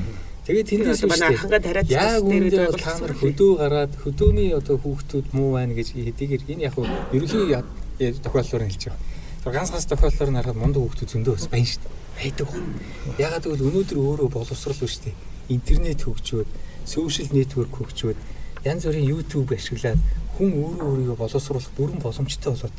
[0.49, 5.61] Тэгээд тэндээс манай хангаа тариад яг үүндээ та нар хөдөө гараад хөдөөний одоо хүүхдүүд муу
[5.61, 6.74] байна гэж хэдийгээр энэ яг
[7.12, 7.53] ерөнхий
[8.24, 9.03] тохиоллоор хэлж байгаа.
[9.45, 11.97] Тэр ганц ганц тохиоллоор нь харахад мундаг хүүхдүүд зөндөө бас байна шүү дээ.
[12.18, 12.49] Байдаг.
[13.20, 15.14] Ягаад гэвэл өнөөдөр өөрөө боловсрал биш үү?
[15.53, 16.49] Интернет хөгжөөд,
[16.89, 18.18] сошиал нэтворк хөгжөөд,
[18.64, 20.01] янз бүрийн YouTube ашиглаад
[20.41, 22.76] хүн өөрөө өөрийгөө боловсруулах бүрэн боломжтой болоод.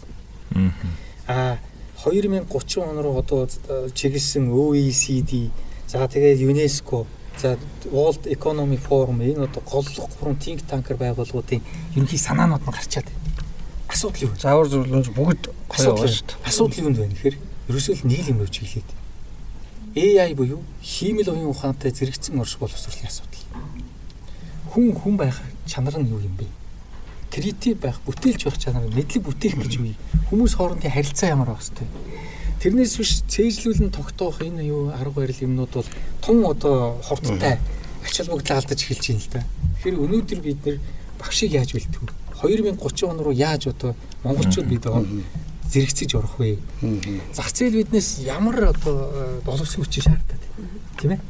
[1.30, 1.62] Аа
[2.04, 3.47] 2030 он руу одоо
[3.93, 5.52] чиглэсэн OECD
[5.88, 7.06] за тэгээд ЮНЕСКО
[7.41, 7.58] за
[7.91, 11.62] World Economy Forum энэ одоо голлох гурван think tanker байгууллагуудын
[11.95, 13.20] ерөнхий санаанууд нь гарчаад байна.
[13.89, 14.36] Асуудал юу?
[14.39, 16.47] Заавар зөвлөмж бүгд байна шүү дээ.
[16.47, 17.38] Асуудал юунд байна гэхээр
[17.68, 18.89] ерөөсөө л нэг юм хэлээд.
[19.95, 23.43] AI буюу хиймэл оюун ухаантай зэрэгцэн орш боловсруулалтын асуудал.
[24.72, 26.45] Хүн хүн байх чанар нь юу юм бэ?
[27.30, 29.95] Креатив байх, бүтээлч байх чанар, мэдлэг бүтээх гэж үе.
[30.30, 31.88] Хүмүүс хоорондын харилцаа ямар байх хэвтэй.
[32.59, 37.55] Тэрнээс биш цээжлүүлэн тогтоох энэ юу арга барил юмнууд бол тун одоо хурдтай
[38.03, 39.41] ач холбогдлоо алдаж эхэлж байна л да.
[39.80, 40.77] Тэгэхээр өнөөдөр бид нэр
[41.19, 42.75] багшийг яаж бэлтэх вэ?
[42.75, 44.84] 2030 он руу яаж одоо монголчууд бид
[45.71, 46.59] зэрэгцэж орох вэ?
[47.32, 50.39] Зах зээл биднээс ямар одоо боловсрол хүчийг шаарддаг
[50.99, 51.21] тийм ээ?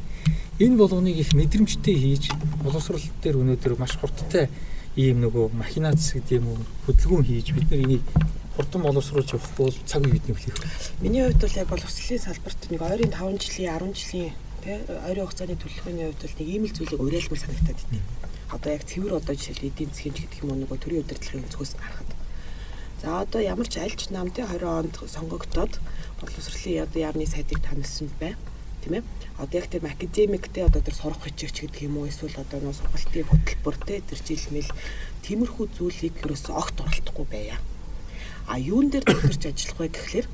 [0.60, 4.50] Энэ болгоныг их мэдрэмжтэй хийж боловсрол дээр өнөөдөр маш хурдтай
[5.00, 8.04] ийм нөгөө махинац гэдэг юм уу хөдөлгөөн хийж бид нар энийг
[8.56, 11.00] хурдан боловсруулж явах бол цаг үе бидний хүлээх.
[11.00, 14.76] Миний хувьд бол яг боловсролын салбарт нэг ойрын 5 жилийн 10 жилийн тий
[15.08, 18.04] ойрын хугацааны төлөвлөгөөний хувьд бол нэг ийм л зүйлийг уриалмар санагтаад байна.
[18.52, 22.10] Одоо яг цэвэр одоо жишээл эдийн засгийн гэдэг юм уу нөгөө төрийн удирдлагын өнцгөөс харахад.
[23.00, 25.72] За одоо ямар ч альч нам тий 20 онд сонгогдоод
[26.20, 28.36] боловсролын одоо яамны сайдыг танилцсан бай.
[28.80, 29.04] Тийм ээ
[29.40, 33.28] одоо яг тийм академиктэй одоо тэр сурах хичээч гэдэг юм уу эсвэл одоо нөө сургалтын
[33.28, 34.70] хөтөлбөр те тэр жилмэл
[35.24, 37.56] тиймэрхүү зүйлийг ерөөсөө огт оролдохгүй байя.
[38.48, 40.28] А юун дээр төвлөрч ажиллах вэ гэхлээр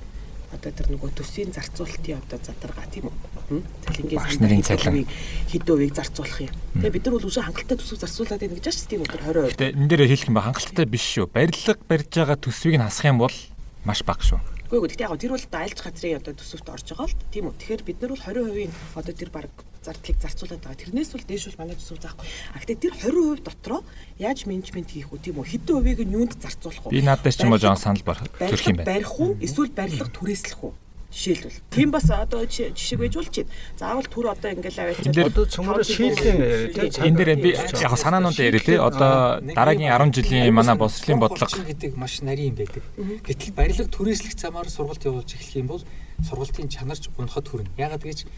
[0.54, 3.60] одоо тэр нөгөө төсвийн зарцуулалтын одоо задаргаа тийм үү?
[3.82, 5.06] Цалингийн багшнарын цалин
[5.50, 6.54] хэд өвийг зарцуулах юм.
[6.80, 9.10] Тэгээ бид нар бол үгүй хангалттай төсөв зарцуулаад байна гэж байна тийм үү?
[9.10, 9.54] 20%.
[9.58, 11.26] Гэтэ энэ дээр хэлэх юм ба хангалттай биш шүү.
[11.34, 13.36] Барилга барьж байгаа төсвийг нь хасах юм бол
[13.82, 14.55] маш бага шүү.
[14.66, 17.54] Үгүй ээ гэхдээ яг тэр бол айлч газрын одоо төсөвт орж байгаа л тийм үү.
[17.54, 19.50] Тэгэхээр бид нар бол 20% одоо тэр баг
[19.86, 20.82] зардлыг зарцуулаад байгаа.
[20.82, 22.26] Тэрнээс бол дээш бол манай төсөв заахгүй.
[22.26, 23.80] А гэхдээ тэр 20% дотроо
[24.18, 25.46] яаж менежмент хийх үү тийм үү?
[25.46, 26.98] Хэдэн хувийг нь юунд зарцуулах вэ?
[26.98, 28.90] Би надаас ч юм уу жоон санал төрөх юм байна.
[28.90, 29.38] Барих уу?
[29.38, 30.74] Эсвэл барилга түрээслэх үү?
[31.16, 31.60] Жишээлбэл.
[31.72, 33.50] Тийм бас одоо жишээ байж болж байна.
[33.80, 36.36] Заавал түр одоо ингээл аваачаад одоо цөмөр шийдлэн
[36.76, 38.76] энэ дээр би яг санаанууд яриа тий.
[38.76, 42.84] Одоо дараагийн 10 жилийн манай боловсролын бодлого гэдэг маш нарийн юм байдаг.
[43.24, 45.82] Гэтэл барилга түрээслэх замаар сургалт явуулж эхлэх юм бол
[46.20, 47.72] сургалтын чанарч унахад хүрнэ.
[47.80, 48.28] Ягаад гэж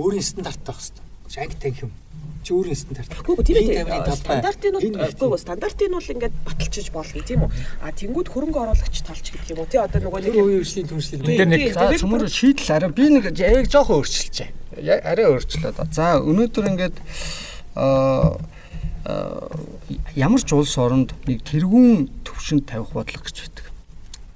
[0.00, 1.11] өөрийн стандарт байх хэрэгтэй.
[1.40, 1.92] Анги танхим
[2.42, 3.14] чи өөрийн стандарт.
[3.22, 3.86] Үгүй тийм ээ.
[4.18, 7.50] Стандартын бол үгүй стандартын бол ингээд баталчиж болно тийм үү.
[7.86, 9.70] А тэнгууд хөрөнгө оруулагч талч гэдэг юм уу.
[9.70, 11.22] Тий одоо нөгөө нэг үеийн түншлэл.
[11.22, 14.50] Энд дээр нэг цөмөр шийдэл арай би нэг яг жоохон өөрчилчээ.
[15.06, 15.78] Арай өөрчлөөд.
[15.94, 16.96] За өнөөдөр ингээд
[17.78, 18.42] аа
[20.14, 23.66] ямар ч улс оронд нэг тэргүүн төвшөнд тавих бодлого гэж байдаг.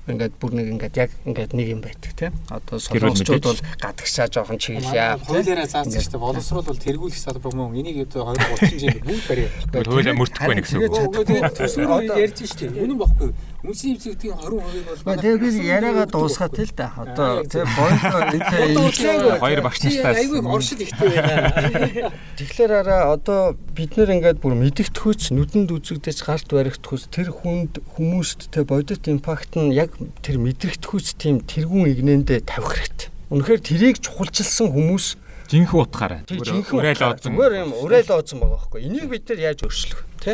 [0.07, 2.33] Ингээд бүр нэг ингээд яг ингээд нэг юм байдаг тийм.
[2.47, 5.19] Одоо солонгосчууд бол гадагшаа жоохон чиглэе.
[5.27, 6.23] Хуулиараа заасан шүү дээ.
[6.23, 9.51] Боловсрол бол тэргүүлэх салбар мөн энийг одоо 230 жил бүгд.
[9.75, 10.95] Тэгвэл хуулиа мөрдөхгүй нэг гэсэн үг.
[11.27, 11.91] Тэгээд төсвөр
[12.23, 12.71] ярьж штеп.
[12.79, 13.31] Үнэн бохгүй.
[13.67, 16.95] Үнсэн эвзэгтийн 20% бол Ба тэгээ би яриагаа дуусгаад тэл да.
[16.95, 22.15] Одоо тийм бойлоо энэ Хоёр багш нартаас айгүй оршил ихтэй байна.
[22.39, 28.55] Тэгэхээр араа одоо бид нэр ингээд бүр мэдгэдөхүйц нүдэнд үзэгдэж гарт баригдахүйц тэр хүнд хүмүүст
[28.55, 33.11] те бодит импакт нь яг тэр мэдрэгдэхүйц тийм тэргүүн игнэндээ тавих хэрэгтэй.
[33.35, 35.19] Үнэхээр тэрийг чухалчилсан хүмүүс
[35.51, 36.21] жинхэнэ утгаараа.
[36.31, 37.33] жинхэнэ Урайл утгаар оодсон.
[37.35, 38.81] зүгээр юм урайл оодсон байгаа байхгүй.
[38.87, 40.33] Энийг бид нар яаж өөрчлөх вэ те?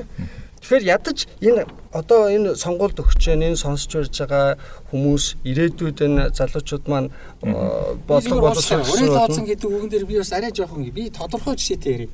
[0.62, 4.56] Тэгэхээр ядаж энэ одоо энэ сонгуульд өгч जैन энэ сонсч барьж байгаа
[4.94, 7.10] хүмүүс ирээдүйд энэ залуучууд маань
[7.42, 7.50] э,
[8.06, 12.10] бодлого боловсрол Уриалгаацсан гэдэг үгэн дээр би бас арай жоохон би тодорхой жишээтэй ярив.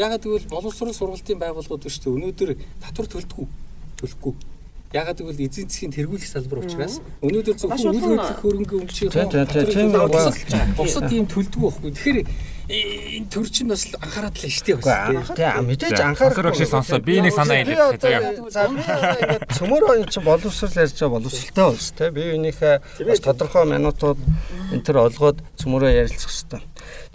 [0.00, 3.46] Ягаад гэвэл боловсрол сургалтын байгууллагууд биш үү өнөөдөр татвар төлдөггүй.
[4.00, 4.34] Төлөхгүй.
[4.96, 9.46] Ягаад гэвэл эзэн засгийн тэргүүлэх салбар учраас өнөөдөр зөвхөн үйл хөдлөх хөрөнгө өмчийн Тийм, тийм,
[9.46, 10.74] тийм, тийм байгаа.
[10.74, 11.90] бусад ийм төлдөггүй байхгүй.
[11.94, 12.18] Тэгэхээр
[12.70, 14.86] энэ төр чинь бас анхаарат л штэ бас.
[14.86, 16.54] Үгүй аа мэдээж анхаарах.
[16.54, 17.02] өгч сонсоо.
[17.02, 19.42] Би нэг санаа одоо заяа.
[19.58, 22.74] цөмөрөө эн чинь боловсрал ярьж байгаа боловсралтай болж те би энийхээ
[23.10, 24.18] бас тодорхой минутууд
[24.70, 26.62] энэ төр олгоод цөмөрөө ярилцах хэрэгтэй.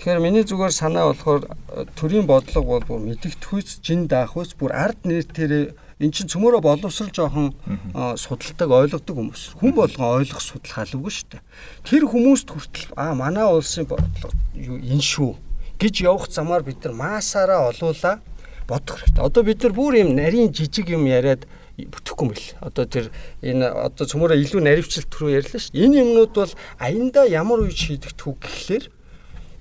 [0.03, 4.99] Тэгэхээр миний зүгээр санаа болохоор э, төрийн бодлого бол бүр мэдгэдөхүйц жин даахүйц бүр ард
[5.07, 5.71] нэртээр
[6.03, 9.55] эн чинь цөмөрөө боловсрал жоохон э, судалдаг ойлгодог хүмүүс.
[9.55, 11.43] Хүн болгон ойлгох судалгаа алгүй шүү дээ.
[11.87, 15.44] Тэр хүмүүст хүртэл аа манай улсын бодлого юу энэ шүү
[15.79, 18.21] гэж явах замаар бид нар маасаараа олуулаа
[18.67, 19.23] бодох хэрэгтэй.
[19.23, 21.45] Одоо бид нар бүр юм нарийн жижиг юм яриад
[21.77, 22.49] бүтэхгүй юм бэл.
[22.63, 23.11] Одоо тэр
[23.43, 25.75] энэ одоо цөмөрөө илүү наривчлалт түрүү ярьлаа шүү.
[25.75, 28.85] Энэ юмнууд бол аяндаа ямар үе шийдэгдэх үг гэхлээр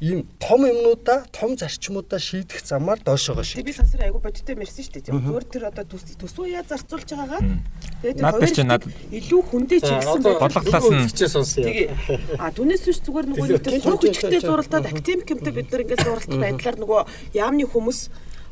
[0.04, 5.00] ийм том юмнуудаа, том зарчмуудаа шийдэх замаар доошоогоо Тэг би сансар айгу бодиттой мэрсэн шүү
[5.00, 5.16] дээ.
[5.16, 7.40] Зүгээр тэр одоо төс төсөө яа зарцуулж байгаагаа.
[8.04, 10.44] Тэгээд Наад дээр чи над- илүү хүндээ чигсэн байдаг.
[10.44, 11.08] бодлоготлаас нь.
[11.64, 11.88] Тэгээ
[12.36, 16.04] а түүнээс биш зүгээр нөгөө нэг тэр суух хүчтэй зуралдаад академик юмтай бид нар ингээд
[16.04, 17.00] зуралдах байдлаар нөгөө
[17.32, 18.00] яамны хүмүүс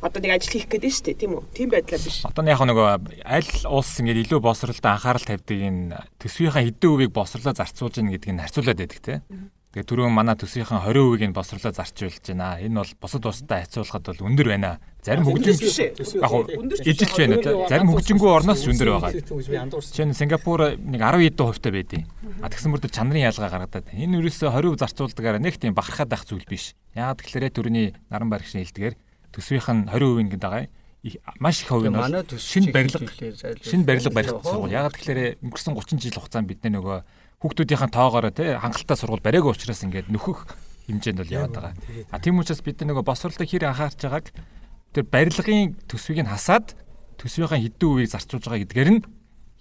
[0.02, 1.42] одоо нэг ажил хийх гэдэг нь шүү дээ тийм үү?
[1.54, 2.16] Тийм байдлаар биш.
[2.26, 2.88] Одоо яг нөгөө
[3.22, 8.34] аль улс ингээд илүү босролтой анхаарал тавьдаг энэ төсвийнхаа хэдэн хувийг босрлоо зарцуулж гин гэдгийг
[8.34, 9.14] нь харьцуулаад байдаг те.
[9.72, 12.60] Тэгээ түрүүн манай төсвийнхаа 20% нь босрлоо зарцуулж байна.
[12.60, 14.76] Энэ бол бусад улстай харьцуулахад бол өндөр байна.
[15.00, 15.96] Зарим хөгжин биш ээ.
[15.96, 17.56] яг хуу эжилч байна те.
[17.72, 19.16] Зарим хөгжингүй орноос өндөр байгаа.
[19.16, 22.04] Нь Сингапур нэг 10 хэдэн хувьтай байдیں۔
[22.44, 23.88] А тэгсэн мөрдө чанарын ялгаа гаргадаг.
[23.96, 26.76] Энэ үрээсээ 20% зарцуулдагаараа нэг тийм бахархаад байх зүйл биш.
[26.92, 29.00] Яагаад тэгэхээр түрүүний наран баригчны хэлдгээр
[29.32, 30.68] төсвийнх нь 20% гэдэг байгаа.
[31.40, 31.96] Маш их хувь нь
[32.36, 33.08] шинэ барилга
[33.64, 34.70] шинэ барилга барих сургууль.
[34.70, 37.02] Ягаад тэгэхээр өнгөрсөн 30 жил хугацаанд бид нөгөө
[37.42, 40.46] хүүхдүүдийн тоогоороо тий хангалттай сургууль бариагүй учраас ингээд нөхөх
[40.86, 41.74] хэмжээнд бол яваад байгаа.
[42.14, 44.26] А тийм учраас бид нөгөө босролтой хэр анхаарч байгааг
[44.94, 46.78] тэр барилгын төсвийг нь хасаад
[47.18, 49.02] төсвийнхаа хэдэн үеийг зарцуулж байгаа гэдгээр нь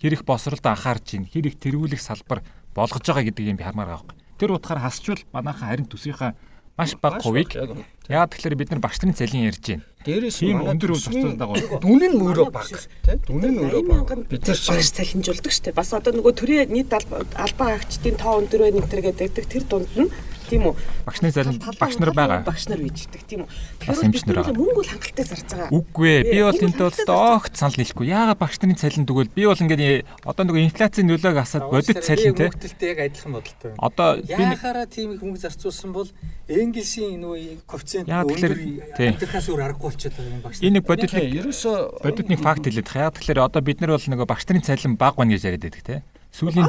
[0.02, 3.90] хэр их босролд анхаарч ийн хэр их тэргүүлэх салбар болгож байгаа гэдэг юм би хармаар
[3.98, 4.38] байгаа байхгүй.
[4.38, 6.38] Тэр утгаар хасчвал манайхаа харин төсвийнхаа
[6.78, 9.84] маш бага хувийг яагаад тэгэхээр бид нар багш нарын цалин ярьж байна.
[10.02, 13.86] Дээрээс нь өндөр төсвийн зарцуулдаг бол Дүн нь мөрөө баг тийм дүн нь мөрөө 80
[13.86, 13.98] баг.
[14.02, 15.78] мянган Бид нар багш цалинжуулдаг шүү дээ.
[15.78, 19.92] Бас одоо нөгөө төрийн нийт алба- албан агчдын тоо өндөр байх нэтэр гэдэг тэр дунд
[19.94, 20.10] нь
[20.52, 20.76] тийм үү?
[21.08, 22.40] багшны цалин Талбай- багш нар байгаа.
[22.44, 23.50] Багш нар үйждэг тийм үү?
[23.80, 25.70] Тэгэхээр нар бид нар мөнгө бол хангалттай зарж байгаа.
[25.72, 26.24] Үгүй ээ.
[26.28, 28.06] Би бол тэнтэй бол огт санал нийлэхгүй.
[28.12, 32.36] Яагаад багш нарын цалин тэгвэл би бол ингээд одоо нөгөө инфляцийн нөлөөг асаад бодит цалин
[32.36, 32.52] те.
[32.52, 33.80] Мөнгөлтэй яг адилхан бодолтой байна.
[33.80, 36.10] Одоо би нэг Яахаараа тийм их мөнгө зарцуулсан бол
[36.52, 38.54] Энгельсийн нөгөө коэффициент өндөр
[39.00, 40.60] амьдрахаас өөр аргагүй болчиход байгаа юм багш.
[40.60, 42.92] энэ нэг бодит нэг ерөөсөө бодит нэг факт хэлээд.
[42.92, 45.84] Яагаад тэгэхээр одоо бид нар бол нөгөө багш нарын цалин бага байна гэж яриад байдаг
[45.88, 45.96] те.
[46.36, 46.68] Сүүлийн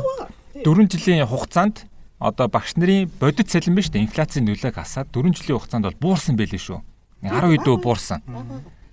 [0.62, 1.86] 4 жилийн хугацаанд
[2.22, 4.06] одоо багш нарын бодит цалин биш үү?
[4.06, 6.78] Инфляцийн нөлөөг асаад 4 жилийн хугацаанд бол буурсан байлээ шүү.
[7.26, 8.22] 10 хэдөө буурсан.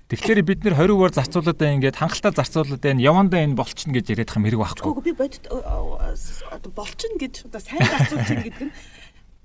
[0.09, 2.97] Тэгэхээр бид нэр 20%-аар зарцуулаад байна ингээд хангалттай зарцуулаад байна.
[2.97, 4.89] Явандаа энэ болчихно гэж яриад байгаа хэрэг байхгүй.
[4.89, 5.45] Гэхдээ би бодит
[6.73, 8.73] болчихно гэж одоо сайн зарцуулж чинь гэдэг нь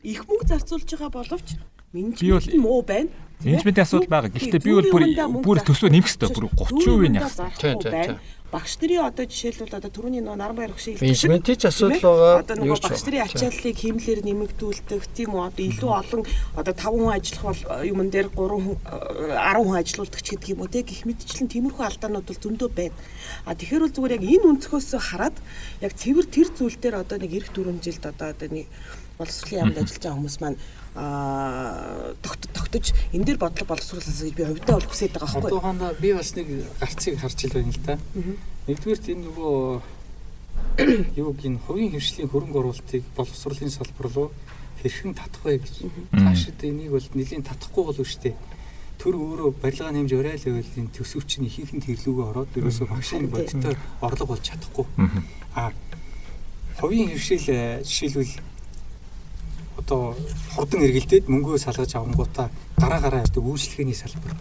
[0.04, 1.56] их мөнгө зарцуулж байгаа боловч
[1.94, 3.08] менежмент нь муу байна.
[3.40, 4.30] Менежментийн асуудал байгаа.
[4.30, 5.04] Гэхдээ би бол бүр
[5.42, 6.28] бүр төсвөө нэмэх хэрэгтэй.
[6.28, 7.80] Бүр 30% нь байна.
[7.80, 8.18] тийм.
[8.54, 12.46] Багш нарын одоо жишээлбэл одоо түрүүний нөө Наранбаяр хөшиг Менежментийн ч асуудал байгаа.
[12.46, 16.22] Одоо нөгөө багш нарын ачааллыг хэмлэлээр нэмэгдүүлдэг тийм үү одоо илүү олон
[16.54, 20.48] одоо 5 хүн ажиллах бол юмн дээр 3 хүн э, 10 хүн ажиллуулдаг ч гэдэг
[20.54, 22.96] юм уу те гих мэдчлэн тиймэрхүү алдаанууд бол зөндөө байна.
[23.42, 25.36] А тэгэхээр бол зүгээр яг энэ өнцгөөс хараад
[25.82, 28.70] яг цэвэр тэр зүйл дээр одоо нэг эх дөрвөн жилд одоо одоо нэг
[29.18, 30.58] боловсролын яамд ажиллаж байгаа хүмүүс маань
[30.94, 35.50] аа тогт тогтож энэ дээр бодлого боловсруулах гэж би хувьдаа бол хүсэж байгаа байхгүй.
[35.50, 36.48] Одоохондоо би бас нэг
[36.78, 37.94] гарцыг харж ил байна л да.
[38.66, 39.54] Нэгдүгээрт энэ нөгөө
[41.22, 44.28] юуг энэ хувийн хөвшлийн хөрөнгө оруулалтыг боловсролын салбар руу
[44.82, 45.74] хэрхэн татах вэ гэж.
[46.14, 48.34] Цаашид энийг бол нэлийн татахгүй болов штэ.
[48.98, 52.86] Төр өөрөө барилга нэмж орой л байвал энэ төсөвч нь ихэнх нь тэрлүүгээ ороод ерөөсөө
[52.90, 54.86] багшийн бодиттой орлого болж чадахгүй.
[55.54, 55.72] А
[56.78, 58.53] хувийн хөвшил э, жишээлбэл
[59.84, 60.16] одоо
[60.56, 62.48] хурдан эргэлдээд мөнгөө салгаж авангуудаа
[62.80, 64.32] гараа гараа гэдэг үйлчлэгээний салбар.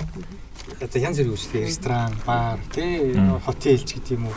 [0.79, 3.11] Одоо янз бүрийн үйлчлэг, ресторан, бар, тэ
[3.43, 4.35] хотелч гэдэг юм уу,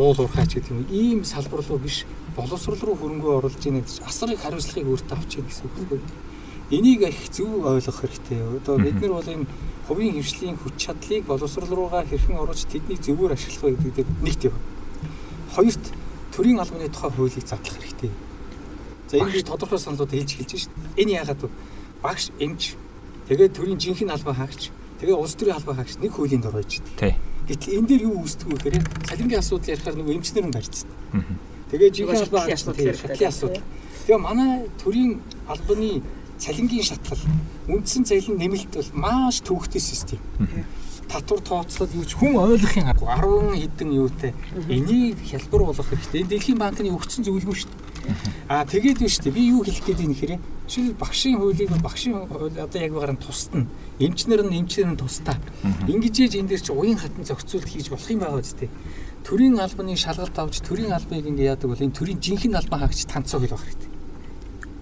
[0.00, 0.86] уул уурхайч гэдэг юм.
[0.88, 5.64] Ийм салбар руу биш боловсрол руу хөрөнгөө оруулж гэдэг асрыг хариуцлагыг өөртөө авч ийн гэсэн
[5.68, 6.00] үг байхгүй.
[6.72, 8.40] Энийг их зөв ойлгох хэрэгтэй.
[8.40, 9.46] Одоо бид нар бол энэ
[9.84, 14.56] хувийн хөвшлийн хүч чадлыг боловсрол руугаа хэрхэн оруулж тэднийг зөвөр ашиглах вэ гэдэг нэгт юм.
[15.52, 15.84] Хоёрт
[16.32, 18.29] төрийн албаны тухай хуулийг задлах хэрэгтэй.
[19.10, 20.72] За энэ би тодорхой саналууд хэлж хэлж шин.
[20.94, 21.50] Энэ яагаад вэ?
[21.98, 22.78] Багш эмч
[23.26, 24.70] тэгээд төрийн жинхэнэ албан хаагч
[25.02, 27.18] тэгээд улс төрийн албан хаагч нэг хуулийн дор байж дээ.
[27.50, 30.90] Гэтэл энэ дээр юу үүсдэг вэ гэхээр цалингийн асуудал ярихаар нөгөө эмчнэр нь барьцсан.
[31.74, 33.66] Тэгээд жинхэнэ албан хаагч шатлын асуудал.
[34.06, 35.12] Тэгээ манай төрийн
[35.50, 35.90] албаны
[36.38, 37.22] цалингийн шатлал
[37.66, 40.22] үндсэн цалин нэмэлт бол маш төвөгтэй систем
[41.10, 44.30] татвар тооцоод юу ч хүн ойлгохын арга 10 хэдэн юутай
[44.70, 46.22] энийг хялбар болгох хэрэгтэй.
[46.22, 47.89] Энэ дэлхийн банкны өгсөн зөвлөгөө шүү дээ.
[48.48, 50.34] Аа тэгээд биш үү би юу хэлэх гээд байна гэхээр
[50.66, 53.66] шил багшийн хуулийг багшийн одоо яг багаар нь тусдна.
[53.98, 55.38] Эмчнэр нь эмчнэр нь тусдаа.
[55.86, 58.70] Ингэж ээж энэ дээр чи уян хатан зохицуулт хийж болох юм байгаа үстэй.
[59.22, 63.44] Төрийн албаны шалгалт авч төрийн албыг ингэ яадаг бол энэ төрийн жинхэнэ албан хаагч танцог
[63.44, 63.90] л байх хэрэгтэй.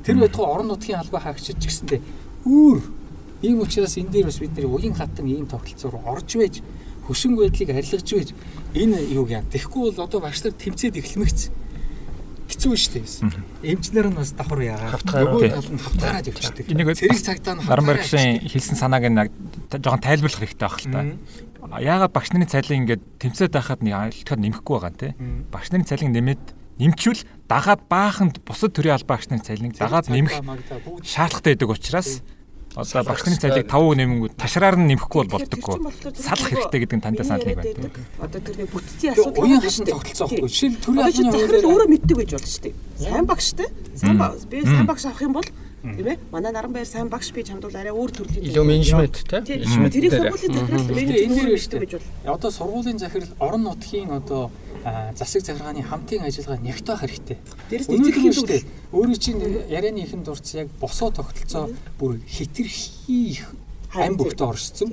[0.04, 2.00] Тэр байтугай орон нутгийн албан хаагчид ч гэсэндээ
[2.46, 2.80] өөр
[3.42, 6.58] Ийм учраас энэ дээр бас бид нэр уян хатан ийм тогтолцоо руу орж байж
[7.06, 8.34] хөшин байдлыг арилгаж байж
[8.74, 9.46] энэ юуг яа.
[9.46, 11.40] Тэгэхгүй бол одоо багш нар тэмцээд эхлэмэгц
[12.48, 13.76] хэцүү шүү дээ.
[13.76, 16.64] Эмчнэр нь бас давхар яагаад нөгөө тал нь хавтгараад явчихдаг.
[16.72, 19.20] Энийг цэрэг цагтаа нь Наран багшийн хэлсэн санааг нь
[19.68, 21.00] жоохон тайлбарлах хэрэгтэй байх л та.
[21.76, 25.08] Яагаад багш нарын цалин ингээд тэмцээд байхад нэг айлтгаар нэмэхгүй байгаа юм те.
[25.52, 26.44] Багш нарын цалин нэмээд
[26.78, 30.40] нэмчүүл дагаад бааханд бусад төрлийн албан багш нарын цалиныг дагаад нэмэх
[31.02, 32.22] шаардлагатай байдаг учраас
[32.78, 35.76] Одоо багш нарын цалийг 5% нэмэнгүү ташраар нь нэмэхгүй бол болдоггүй.
[36.14, 37.90] Салах хэрэгтэй гэдэг нь тандаа санал нэг байна.
[38.22, 40.46] Одоо тэр нэг бүтцийн асуудал уян хашин тогтолцоо байхгүй.
[40.46, 42.76] Жишээл төрийн хуулиар өөрөө мэддэг гэж болж штеп.
[43.02, 43.66] Сайн багштай.
[43.98, 44.16] Сайн
[44.46, 45.48] би сайн багш авах юм бол
[45.82, 49.16] тийм ээ манай наран байр сайн багш би чамд бол арай өөр төрлийн илүү менежмент
[49.46, 51.92] тийм тэрийг сургуулийн захирал менежмент энэ шүү гэж
[52.26, 54.50] бол одоо сургуулийн захирал орон нутгийн одоо
[55.16, 57.38] засаг захиргааны хамтын ажиллагаа нягтах хэрэгтэй.
[57.70, 58.62] Дээрээс эцэг хэм шүү дээ.
[58.92, 63.46] Өөрийн чинь ярианы ихэн дурц яг босоо тогтолцоо бүр хитрхи их
[63.94, 64.92] ам бүгд оршсон.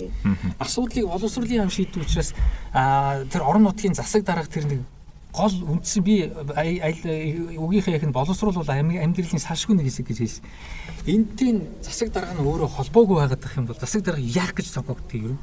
[0.59, 2.33] Асуудлыг боловсролын ам шийддэг учраас
[2.73, 4.81] тэр орон нутгийн засаг дарга тэр нэг
[5.36, 10.43] гол үндсэн би үгийнхээ яг нь боловсруулал амьдралын салшгүй нэг хэсэг гэж хэлсэн.
[11.05, 15.36] Энтийн засаг дарга нь өөрөө холбоогүй байгаад байх юм бол засаг дарга яах гэж сонгогддог
[15.36, 15.38] юм.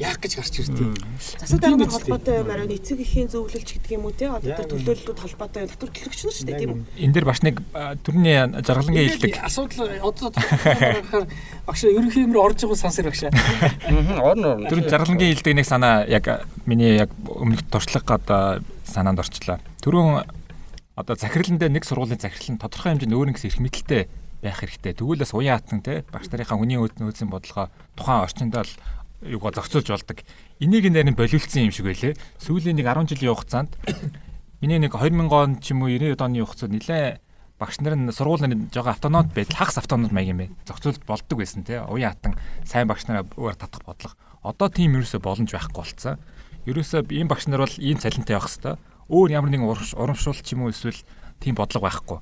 [0.00, 0.96] Яах гэж гарч ирдэг.
[1.20, 5.20] Засаг дарга холбоотой юм арай эцэг эхийн зөвлөлч гэдэг юм уу те одоо тэр төлөөллүүд
[5.20, 6.80] холбоотой татвар төлөгч нь шүү дээ тийм үү.
[6.96, 7.60] Энэ дээр бас нэг
[8.04, 11.24] төрний жаргалангийн хэлдэг асуудал одоо гарахаар
[11.68, 13.28] багш ерөнхий юмруу орж байгаа сансар багш.
[13.28, 14.68] Орно орно.
[14.68, 19.62] Тэр жаргалангийн хэлдэг нэг санаа яг миний яг өмнөх туршлага одоо санаанд орчлоо.
[19.80, 20.26] Түрүүн
[20.98, 24.02] одоо захирлан дээр нэг сургуулийн захирал нь тодорхой хэмжээнд өөр нэгс эрх мэдэлтэй
[24.42, 24.98] байх хэрэгтэй.
[24.98, 28.72] Тэгвэл бас уян хатан те багш нарынхаа хүний өөдсөн бодлогоо тухайн орчинд л
[29.24, 30.18] юугаа зохицуулж болдог.
[30.60, 32.16] Энийг нэрийн болиулсан юм шиг байлээ.
[32.40, 33.72] Сүүлийн нэг 10 жилийн хугацаанд
[34.60, 37.20] миний нэг 2000 он ч юм уу 90 оны хугацаанд нэлээ
[37.60, 40.52] багш нар нь сургуулийн жоо автономт байдал хагас автономт маяг юм бэ.
[40.64, 41.84] Зохицуулт болдог байсан те.
[41.84, 42.34] Уян хатан
[42.64, 44.16] сайн багш нараа татах бодлого.
[44.40, 46.16] Одоо тийм ерөөсө боломж байхгүй болцсон
[46.66, 50.66] ерөөсөө ийм багш нар бол ийм цалинтай явах хэвээр өөр ямар нэгэн урамшуулт ч юм
[50.66, 50.98] уу эсвэл
[51.40, 52.18] тийм бодлого байхгүй.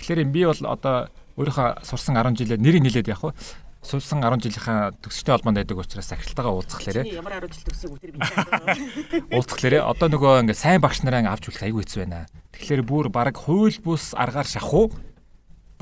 [0.00, 3.36] Тэгэхээр би бол одоо өөрийнхөө сурсан 10 жилээ нэрийг нэлээд явах
[3.82, 7.02] суулсан 10 жилийнхаа төгсчтэй холбоонд байдаг учраас сахилтаагаа уулзахлаарэ.
[7.18, 8.22] Ямар 10 жил төгсөөг тэр би.
[9.34, 12.30] Уулзахлаарэ одоо нөгөө ингээ сайн багш нараа авч үлэх аягүй хэцүү байна.
[12.54, 14.94] Тэгэхээр бүр баг хууль бус аргаар шахуу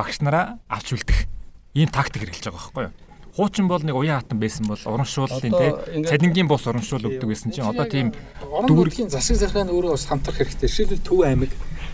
[0.00, 1.28] багш нараа авч үлдэх
[1.76, 3.09] ийм тактик хэрэглэж байгаа байхгүй юу?
[3.36, 7.64] Хуучин бол нэг уян хатан байсан бол урамшууллын тий цалингийн бус урамшуул өгдөг байсан чинь
[7.64, 8.10] одоо тийм
[8.42, 10.66] дүүргийн засаг захиргааны өөрөө бас хамтрах хэрэгтэй.
[10.66, 11.52] Жишээлбэл Төв аймаг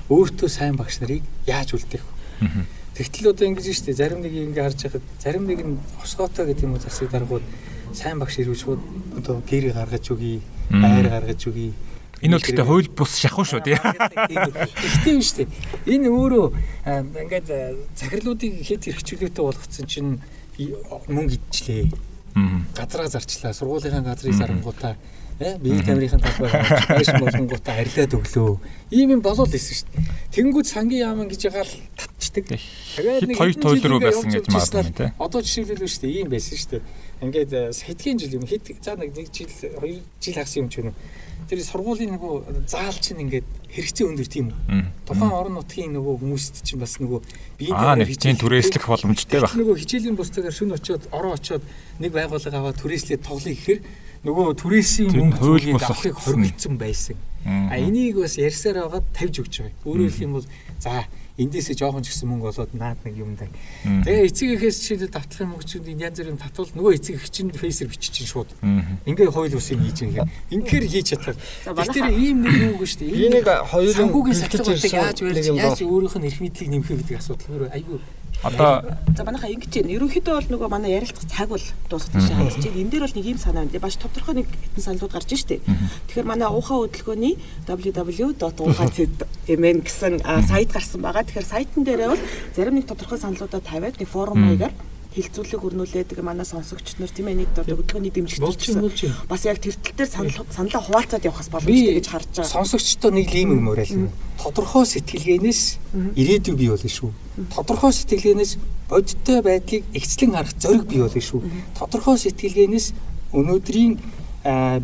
[0.08, 2.64] өөртөө сайн багш нарыг яаж үлдээх вэ?
[2.96, 6.78] Тэгтэл одоо ингэж штэ зарим нэг ингэ харж байхад зарим нэг нь осгоотой гэдэг юм
[6.78, 7.44] уу засаг даргууд
[7.92, 8.80] сайн багш ирүүл шууд
[9.20, 10.40] одоо гэрээ гаргаж өгье,
[10.72, 11.76] байр гаргаж өгье.
[12.24, 13.76] Энэ бол гэхдээ хууль бус шахуу шүү тий.
[13.76, 15.44] Гэхдээ юм штэ.
[15.84, 16.46] Энэ өөрөө
[17.28, 17.48] ингээд
[17.92, 20.24] захирлуудыг хэд хэрэгчлөөтэй болгоцсон чинь
[20.58, 21.90] мөнгө идчихлээ.
[22.76, 23.52] Газраа зарчлаа.
[23.52, 24.96] Сургуулийнхаа газрыг зарангуудаа
[25.40, 26.50] э биеийн тамирын талбай
[26.96, 28.56] маш болгонгуудаа арилаад өглөө.
[28.90, 30.04] Ийм юм болол исэн шүү дээ.
[30.32, 32.56] Тэнгүүд сангийн яаман гэж ягаал татчихдаг.
[32.56, 35.12] Тэгээд нэг хоёр туйл руу байсан гэж магадгүй тий.
[35.20, 36.16] Одоо жишээлбэл шүү дээ.
[36.24, 36.82] Ийм байсан шүү дээ.
[37.20, 37.52] Ингээд
[37.84, 40.96] хэдхэн жил юм хэд за нэг жил хоёр жил хагас юм ч юм
[41.46, 43.46] тэр сургуулийн нөгөө заал чинь ингээд
[43.76, 44.88] хэрэгцээ өндөр тийм үү.
[45.04, 47.20] Тухайн орон нутгийн нөгөө хүмүүст чинь бас нөгөө
[47.60, 49.52] биеийн хичээл түрээслэх боломжтой байх.
[49.52, 51.62] Нөгөө хичээлийн бусдаар шүн очиод ороо очиод
[52.00, 53.80] нэг байгууллага аваад түрээслээд тоглоё гэхээр
[54.24, 56.40] нөгөө түрээсийн мөнгө бус авахыг болсон.
[56.40, 57.16] хоригдсан байсан.
[57.46, 59.84] А энийг бас ярьсаар байгаад тавьж өгч байгаа.
[59.86, 60.46] Өөрөөр хэлэх юм бол
[60.82, 61.06] за
[61.36, 63.52] эндээсээ жоохон ч гэсэн мөнгө олоод наад нэг юм даа.
[63.84, 67.92] Тэгээ эцэг эхээс чинь давтах юм өгч янз бүрийн татвал нөгөө эцэг эх чинь фейсэр
[67.92, 68.48] бичиж чинь шууд.
[69.04, 70.28] Ингээ хууль бусын хийж байгаа.
[70.48, 71.36] Ингээр хийж чадах.
[71.68, 73.28] Тэгэхээр ийм нэг юу гэж дээ.
[73.28, 77.68] Энийг хоёрын санхүүгийн сахилгуудыг ирсэн яаж юм яаж өөрийнх нь эрх мэдлийг нэмэх гэдэг асуудал
[77.68, 78.00] айгүй
[78.42, 78.82] Одоо
[79.16, 79.96] За манайхаа ингэж байна.
[79.96, 82.80] Ерөнхийдөө бол нөгөө манай ярилцах цаг бол дуусах тийш хандж байна.
[82.84, 83.80] Энэ дээр бол нэг юм санаа байна.
[83.80, 85.64] Баш тодорхой нэг хэдэн саналууд гарч штэ.
[85.64, 89.08] Тэгэхээр манай уухаа хөдөлгөөний www.uhac.mn
[89.80, 91.24] гэсэн сайт гарсан байгаа.
[91.24, 92.20] Тэгэхээр сайтн дээрээ бол
[92.52, 94.76] зарим нэг тодорхой саналуудаа тавиад нэг форум маягаар
[95.16, 99.12] хилцүүлэг өрнүүлээд манай сонсогч нар тийм ээ нэг хөдөлгөөний дэмжигч болж юм болж юм.
[99.24, 102.52] бас яг тэр тал дээр санал саналаа хуваалцаад явахаас боломжтой гэж харж байгаа.
[102.52, 104.12] Сонсогчдоо нэг ийм юм уриална.
[104.36, 105.60] Тодорхой сэтгэлгээнээс
[106.20, 107.10] ирээдүй бий болно шүү.
[107.56, 108.52] Тодорхой сэтгэлгээнээс
[108.92, 111.40] бодиттой байдлыг ихцлэн харах зориг бий болно шүү.
[111.80, 112.86] Тодорхой сэтгэлгээнээс
[113.32, 113.92] өнөөдрийн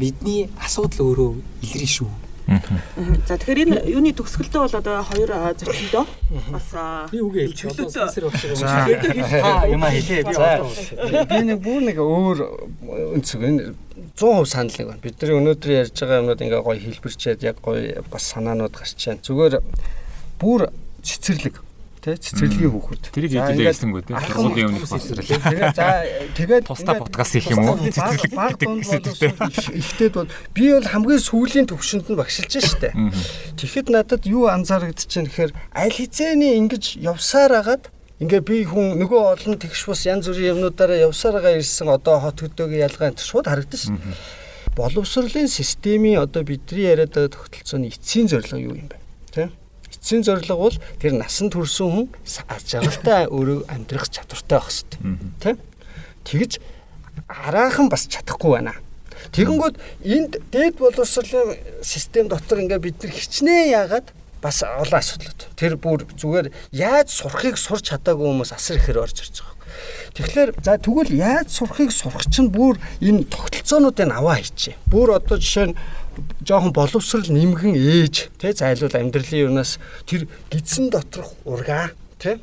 [0.00, 1.30] бидний асуудал өөрөө
[1.62, 2.21] илэрнэ шүү.
[2.46, 6.04] За тэгэхээр энэ юуны төгсгөлдөө бол одоо хоёр зөрчилдөө
[6.52, 6.68] бас
[7.12, 7.70] Би үгүй хэлж.
[8.58, 10.26] За юм хэлээ.
[10.34, 12.38] За би нэг бүр нэг өөр
[13.16, 13.74] өнцөг энэ
[14.18, 15.02] 100% санал нэг байна.
[15.02, 19.22] Бидний өнөөдөр ярьж байгаа юмнууд ингээ гоё хэлбэрчээд яг гоё бас санаанууд гарч байна.
[19.22, 19.54] Зүгээр
[20.42, 20.60] бүр
[21.02, 21.62] цэцэрлэг
[22.02, 23.02] тий цэцэрлэгийн хүүхэд.
[23.14, 24.16] тэрийг ингээд хэлсэнгүй тий.
[24.18, 25.30] Сургуулийн өмнөх боловсрал.
[25.70, 26.02] За
[26.34, 27.78] тэгээд Тусдаа подкаст хийх юм уу?
[27.78, 29.70] Цэцэрлэг гэдэг гэдэг.
[29.70, 32.90] Ихтэйд бол би бол хамгийн сүүлийн төвшөнд нь багшилж штэ.
[33.54, 39.22] Тэгэхэд надад юу анзаарэгдэж байна гэхээр аль хизээний ингэж явсаар агаад ингээ би хүн нөгөө
[39.38, 43.46] олон тэгш бас янз бүрийн юмнуудаараа явсаар байгаа ирсэн одоо хот хөдөөгийн ялгаа энэ шууд
[43.46, 43.98] харагдаж шин.
[44.74, 48.96] Боловсролын системийн одоо бидний яриад байгаа тогтолцооны эцсийн зорилго юу юм бэ?
[49.30, 49.50] Тэ?
[50.02, 52.06] Эцсийн зорилго бол тэр насан турсан хүн
[52.50, 54.98] ар жаргалтай өөрөө амьдрах чадвартай байх хэрэгтэй.
[55.38, 55.50] Тэ?
[56.26, 56.58] Тэгж
[57.30, 58.74] араахан бас чадахгүй байна.
[59.30, 61.54] Тэгэнгүүт энд дээд боловсролын
[61.86, 64.10] систем дотор ингээ бид нар хичнээн яагаад
[64.42, 65.40] бас олон асуудлууд.
[65.54, 69.62] Тэр бүр зүгээр яаж сурахыг сурч чадаагүй хүмүүс асар ихээр орж ирж байгаа.
[70.18, 74.74] Тэгэхээр за тэгвэл яаж сурахыг сурах чинь бүр энэ тогтолцоонуудыг аваа хийчээ.
[74.90, 75.78] Бүр одоо жишээ нь
[76.46, 82.38] жоохон боловсрал нэмгэн ээж тэ зайлуул амьдралын юунаас тэр гидсэн доторх ургаа тэ.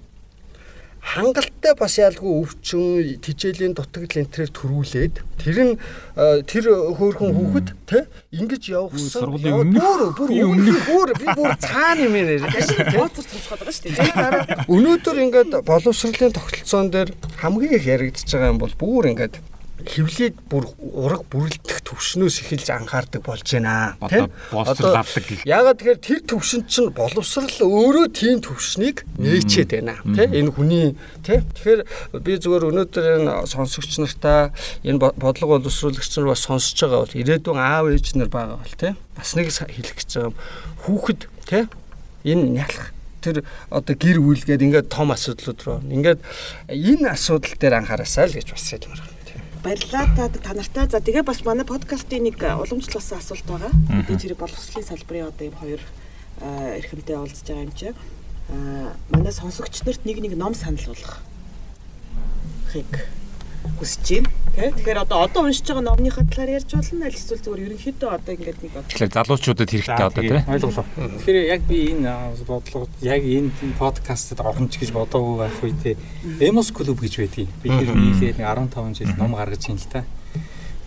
[1.00, 5.74] Хангалттай бас ялгүй өвчин тижээлийн дутагдал энтрээр төрүүлээд тэр нь
[6.20, 8.04] э, тэр хөөрхөн хүүхэд те
[8.36, 9.64] ингэж явахсан бүр
[10.12, 14.68] бүр би өмнөх бүр би бүр цаана юм яриад те Ууцар цуцгаад байгаа шүү дээ.
[14.68, 17.10] өнөөдөр ингээд боловсролын тогтолцоон дээр
[17.40, 19.40] хамгийн их яригдчихэж байгаа юм бол бүр ингээд
[19.88, 23.96] хевлийг бүр ураг бүрлдэх төвшнөөс эхэлж анхаардаг болж байна.
[24.76, 25.46] Одоо авдаг гэх.
[25.48, 29.96] Ягаад тэгэхээр тэр төвшин чинь боловсрал өөрөө тийм төвшнийг нээчээд байна.
[30.04, 30.88] Тий энэ хүний
[31.24, 31.82] тий тэгэхээр
[32.20, 34.52] би зүгээр өнөөдөр энэ сонсогч нартаа
[34.84, 38.76] энэ бо- бодлого боловсруулагч нар бас сонсож байгаа бол ирээдүйн аав ээж нар байгаа бол
[38.76, 40.34] тий бас нэг хэлэх гэж байгаа
[40.84, 41.64] хүүхэд тий
[42.28, 46.20] энэ нялх тэр одоо гэр бүлгээд ингээд том асуудлууд руу ингээд
[46.72, 49.19] энэ асуудал дээр анхаараасаа л гэж бас хэлмээр байна
[49.64, 50.88] Баярлалаа та та нартай.
[50.88, 53.72] За тэгээ бас манай подкастын нэг э, уламжлалсан асуулт байгаа.
[53.91, 55.82] Мэдээж хэрэг боловсролын салбарын одоо юм хоёр
[56.39, 57.91] э, эрхэмтэй уулзж байгаа юм чи.
[58.47, 61.20] Аа манай сонсогч нарт нэг нэг ном санал болгох
[62.72, 62.88] хийг
[63.80, 64.30] хүсэж байна.
[64.55, 64.72] Тэ?
[64.76, 68.60] Тэгэхээр одоо одоо уншиж байгаа номныхаа талаар ярьж болно аль эсвэл зүгээр ерөнхийдөө одоо ингээд
[68.60, 70.41] нэг Тэгэхээр залуучуудад хэрэгтэй одоо тий.
[70.51, 70.86] ойлголоо.
[70.99, 75.95] Тэгэхээр яг би энэ аа, бодлогод яг энэ подкастад орхомч гэж бодоогүй байх үедээ
[76.43, 80.03] Emos клуб гэж байдгийг бид нийлээд нэг 15 жил ном гаргаж ийн л та.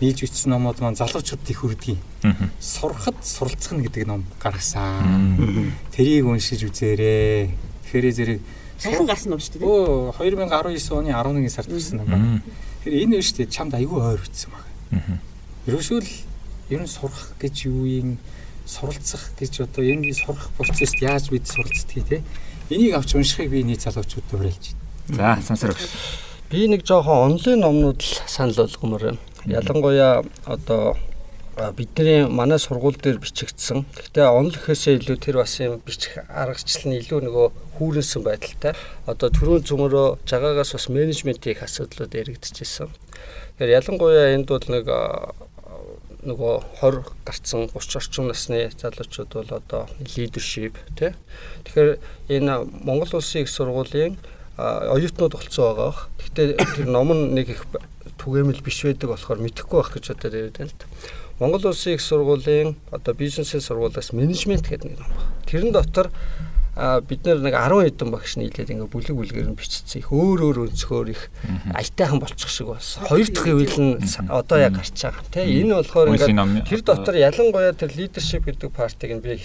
[0.01, 2.01] Нийж бичсэн номууд маань залуучуудыг хүрдгийг
[2.59, 5.79] сурахад суралцах нь гэдэг ном гаргасан.
[5.95, 7.55] Тэрийг уншиж үзээрэй.
[7.87, 8.39] Тэгэхээр зэрэг
[8.83, 9.65] сайхан гарсан ном шүү дээ.
[9.65, 12.41] Өө 2019 оны 11 сард гарсан ном байна.
[12.83, 15.19] Тэгэхээр энэ нь шүү дээ чамд айгүй ойр бичсэн байна.
[15.67, 16.11] Ерөөсөө л
[16.69, 18.09] ер нь сурах гэж юу юм
[18.65, 22.23] суралцах гэж одоо энэ сурах процесст яаж бид суралцдгийг те
[22.69, 24.75] энийг авч уншихыг би нийт залуучуудад уриалж
[25.07, 25.41] За байна.
[25.43, 25.87] сансар багш.
[26.49, 29.19] Би нэг жоохон онлайн номнууд л санал болгомоор байна.
[29.45, 30.95] Ялангуяа одоо
[31.77, 33.85] бидний манай сургууль дээр бичигдсэн.
[33.93, 37.47] Гэхдээ онл гэхээсээ илүү тэр бас юм бичих аргачлал нь илүү нөгөө
[37.77, 38.73] хүүрэнсэн байдалтай.
[39.05, 42.89] Одоо төрөө зөмөрөө жагаагаас бас менежментийн асуудлууд яригдчихсэн.
[42.89, 44.85] Тэгэхээр ялангуяа энд бол нэг
[46.23, 49.81] нөгөө 20 гарцсан 30 орчим насны залуучууд бол одоо
[50.15, 51.13] лидершип тий.
[51.69, 51.99] Тэгэхээр
[52.33, 54.17] энэ Монгол улсын их сургуулийн
[54.57, 56.09] оюутнууд болцсон байгаа.
[56.17, 56.47] Гэхдээ
[56.81, 57.67] тэр ном нь нэг их
[58.23, 60.85] түгээмэл биш байдаг болохоор мэдэхгүй байх гэж бодоод яриад байна л да.
[61.39, 65.45] Монгол улсын их сургуулийн одоо бизнесийн сургуулиас менежмент гэдэг нэг ном байна.
[65.49, 66.11] Тэрэн дотор
[66.75, 70.01] а бид нар нэг 10 хэдэн багш нийлээд ингээ бүлэг бүлгээр нь бичсэн.
[70.01, 71.29] Их өөр өөр өнцгөр их
[71.69, 72.97] аятайхан болчих шиг бас.
[72.97, 75.21] Хоёр дахь үйл нь одоо яг гарч байгаа.
[75.29, 79.37] Тий энэ болохоор ингээ тэр дотор ялангуяа тэр лидершип гэдэг партиг нь би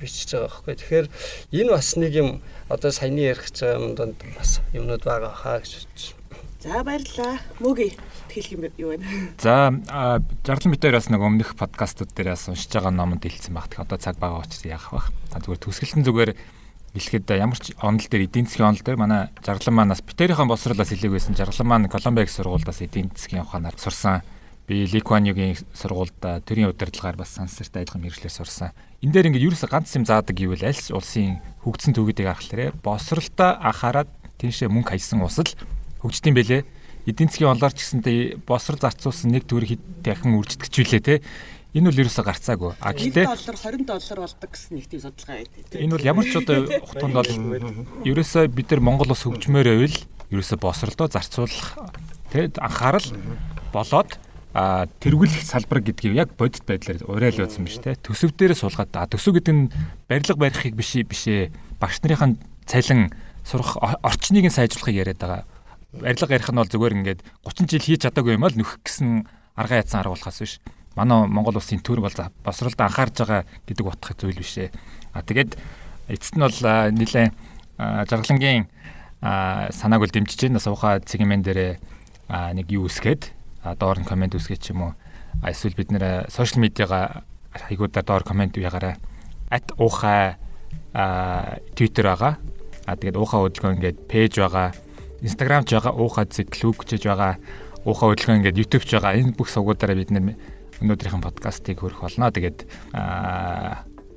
[0.00, 0.76] бичиж байгаа байхгүй.
[0.80, 1.06] Тэгэхээр
[1.52, 2.28] энэ бас нэг юм
[2.72, 6.16] одоо саяны ярих гэж байгаа юм донд бас юмнууд байгаа хаа гэж.
[6.64, 7.44] За баярлалаа.
[7.60, 7.92] Мөги
[8.34, 9.00] хэлэх юм юу вэ?
[9.38, 9.70] За
[10.42, 13.70] жарлан бид хоёр бас нэг өмнөх подкастууд дээр бас уншиж байгаа номонд хэлсэн баг.
[13.70, 15.00] Тэгэхээр одоо цаг байгаа учраас яах вэ?
[15.38, 16.30] Зүгээр төсгөлтөн зүгээр
[16.94, 20.90] хэлэхэд ямар ч онол дээр эдийн засгийн онол дээр манай жаргалан маань бас битэрийн босруулаас
[20.94, 21.34] хэлээг байсан.
[21.34, 24.22] Жаргалан маань Колумбиаг сургуульдаас эдийн засгийн ухаанаар сурсан.
[24.70, 28.70] Би Ликваниугийн сургуульд төрийн удирдлагаар бас сансартай адилхан мэрэгчлэр сурсан.
[29.02, 34.08] Энд дээр ингээд ерөөсө ганц юм заадаг гэвэл аль улсын хөгжсөн төвүүдийг харахлаарэ босролтой анхаарад
[34.38, 35.50] тийшээ мөнгө хаясан усал
[36.00, 36.62] хөгждөйм бэлээ
[37.04, 41.20] эдийн засгийн онлоор ч гэсэнтэй босрол зарцуулсан нэг төгрөг дахин үржигдчихвүлээ те.
[41.74, 42.72] Энэ бол ерөөсө гарцаагүй.
[42.78, 45.74] А гэхдээ доллар 20 доллар болдог гэсэн нэг тийм судалгаа байдаг.
[45.74, 47.30] Энэ бол ямар ч одоо хутганд бол
[48.06, 49.98] ерөөсө бид нар Монгол ус хөгжмөр байвал
[50.30, 51.74] ерөөсө босролдоо зарцуулах
[52.30, 53.04] те анхаарал
[53.74, 54.18] болоод
[54.54, 59.10] а тэргүүлэх салбар гэдгийг яг бодит байдлаар уриал байсан биз те төсөв дээрээ суулгаад а
[59.10, 59.70] төсөв гэдэг нь
[60.06, 61.50] барилга барихыг биш бишээ
[61.82, 63.10] багш нарын цалин
[63.42, 63.74] сурах
[64.06, 65.42] орчныг нь сайжруулахыг яриад байгаа
[66.00, 69.26] барилга ярих нь бол зүгээр ингээд 30 жил хийж чадаагүй юм аа л нөхөх гэсэн
[69.54, 70.54] арга ядсан арга болохоос биш.
[70.94, 74.70] Манай Монгол улсын төрөг бол босролд анхаарж байгаа гэдэг утгах зүйл биш ээ.
[75.14, 75.54] А тэгээд
[76.10, 77.34] эцэст нь бол нэлээд
[77.78, 78.66] жаргалангийн
[79.22, 80.62] санааг бол дэмжиж байна.
[80.62, 81.78] Сууха цэгмэн дээр
[82.28, 83.30] нэг юу үсгээд
[83.78, 84.92] доор нь комент үсгээд ч юм уу.
[85.42, 88.98] Эсвэл бид нэр сошиал медиагаа хайгуудаар доор комент ягараа.
[89.50, 90.38] At уухай
[91.74, 92.38] Twitter байгаа.
[92.86, 94.74] А тэгээд уухай хөдөлгөөн ингээд пэйж байгаа
[95.24, 97.40] Instagram ч байгаа, уухад клуб гэж байгаа,
[97.88, 99.16] уухаа хөдөлгөөн ингээд YouTube ч байгаа.
[99.16, 100.36] Энэ бүх сувгуудаараа бид нэр
[100.84, 102.28] өнөөдрийнхэн подкастыг хөрөх болно.
[102.28, 102.68] Тэгээд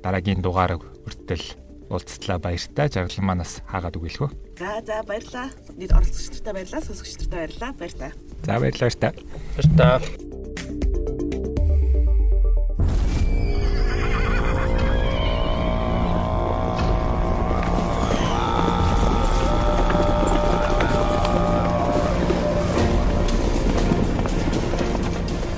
[0.04, 1.56] дараагийн дугаар хүртэл
[1.88, 2.92] уулзтлаа баяртай.
[2.92, 4.30] Жаргалан манаас хаагаад үгэлэх үү.
[4.60, 5.48] За за баярлаа.
[5.80, 7.72] Нийт оролцогч нартай баярлаа, сонсогч нартай баярлаа.
[7.72, 8.12] Баяртай.
[8.44, 9.12] За баярлалаа баяртай.
[9.56, 11.47] Баяртай.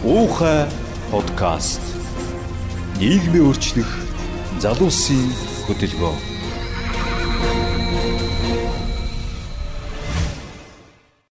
[0.03, 0.65] Уухай
[1.11, 1.83] подкаст.
[2.97, 3.91] Нийгмийн өөрчлөх
[4.57, 5.29] залуусын
[5.69, 6.40] хөтөлбөр.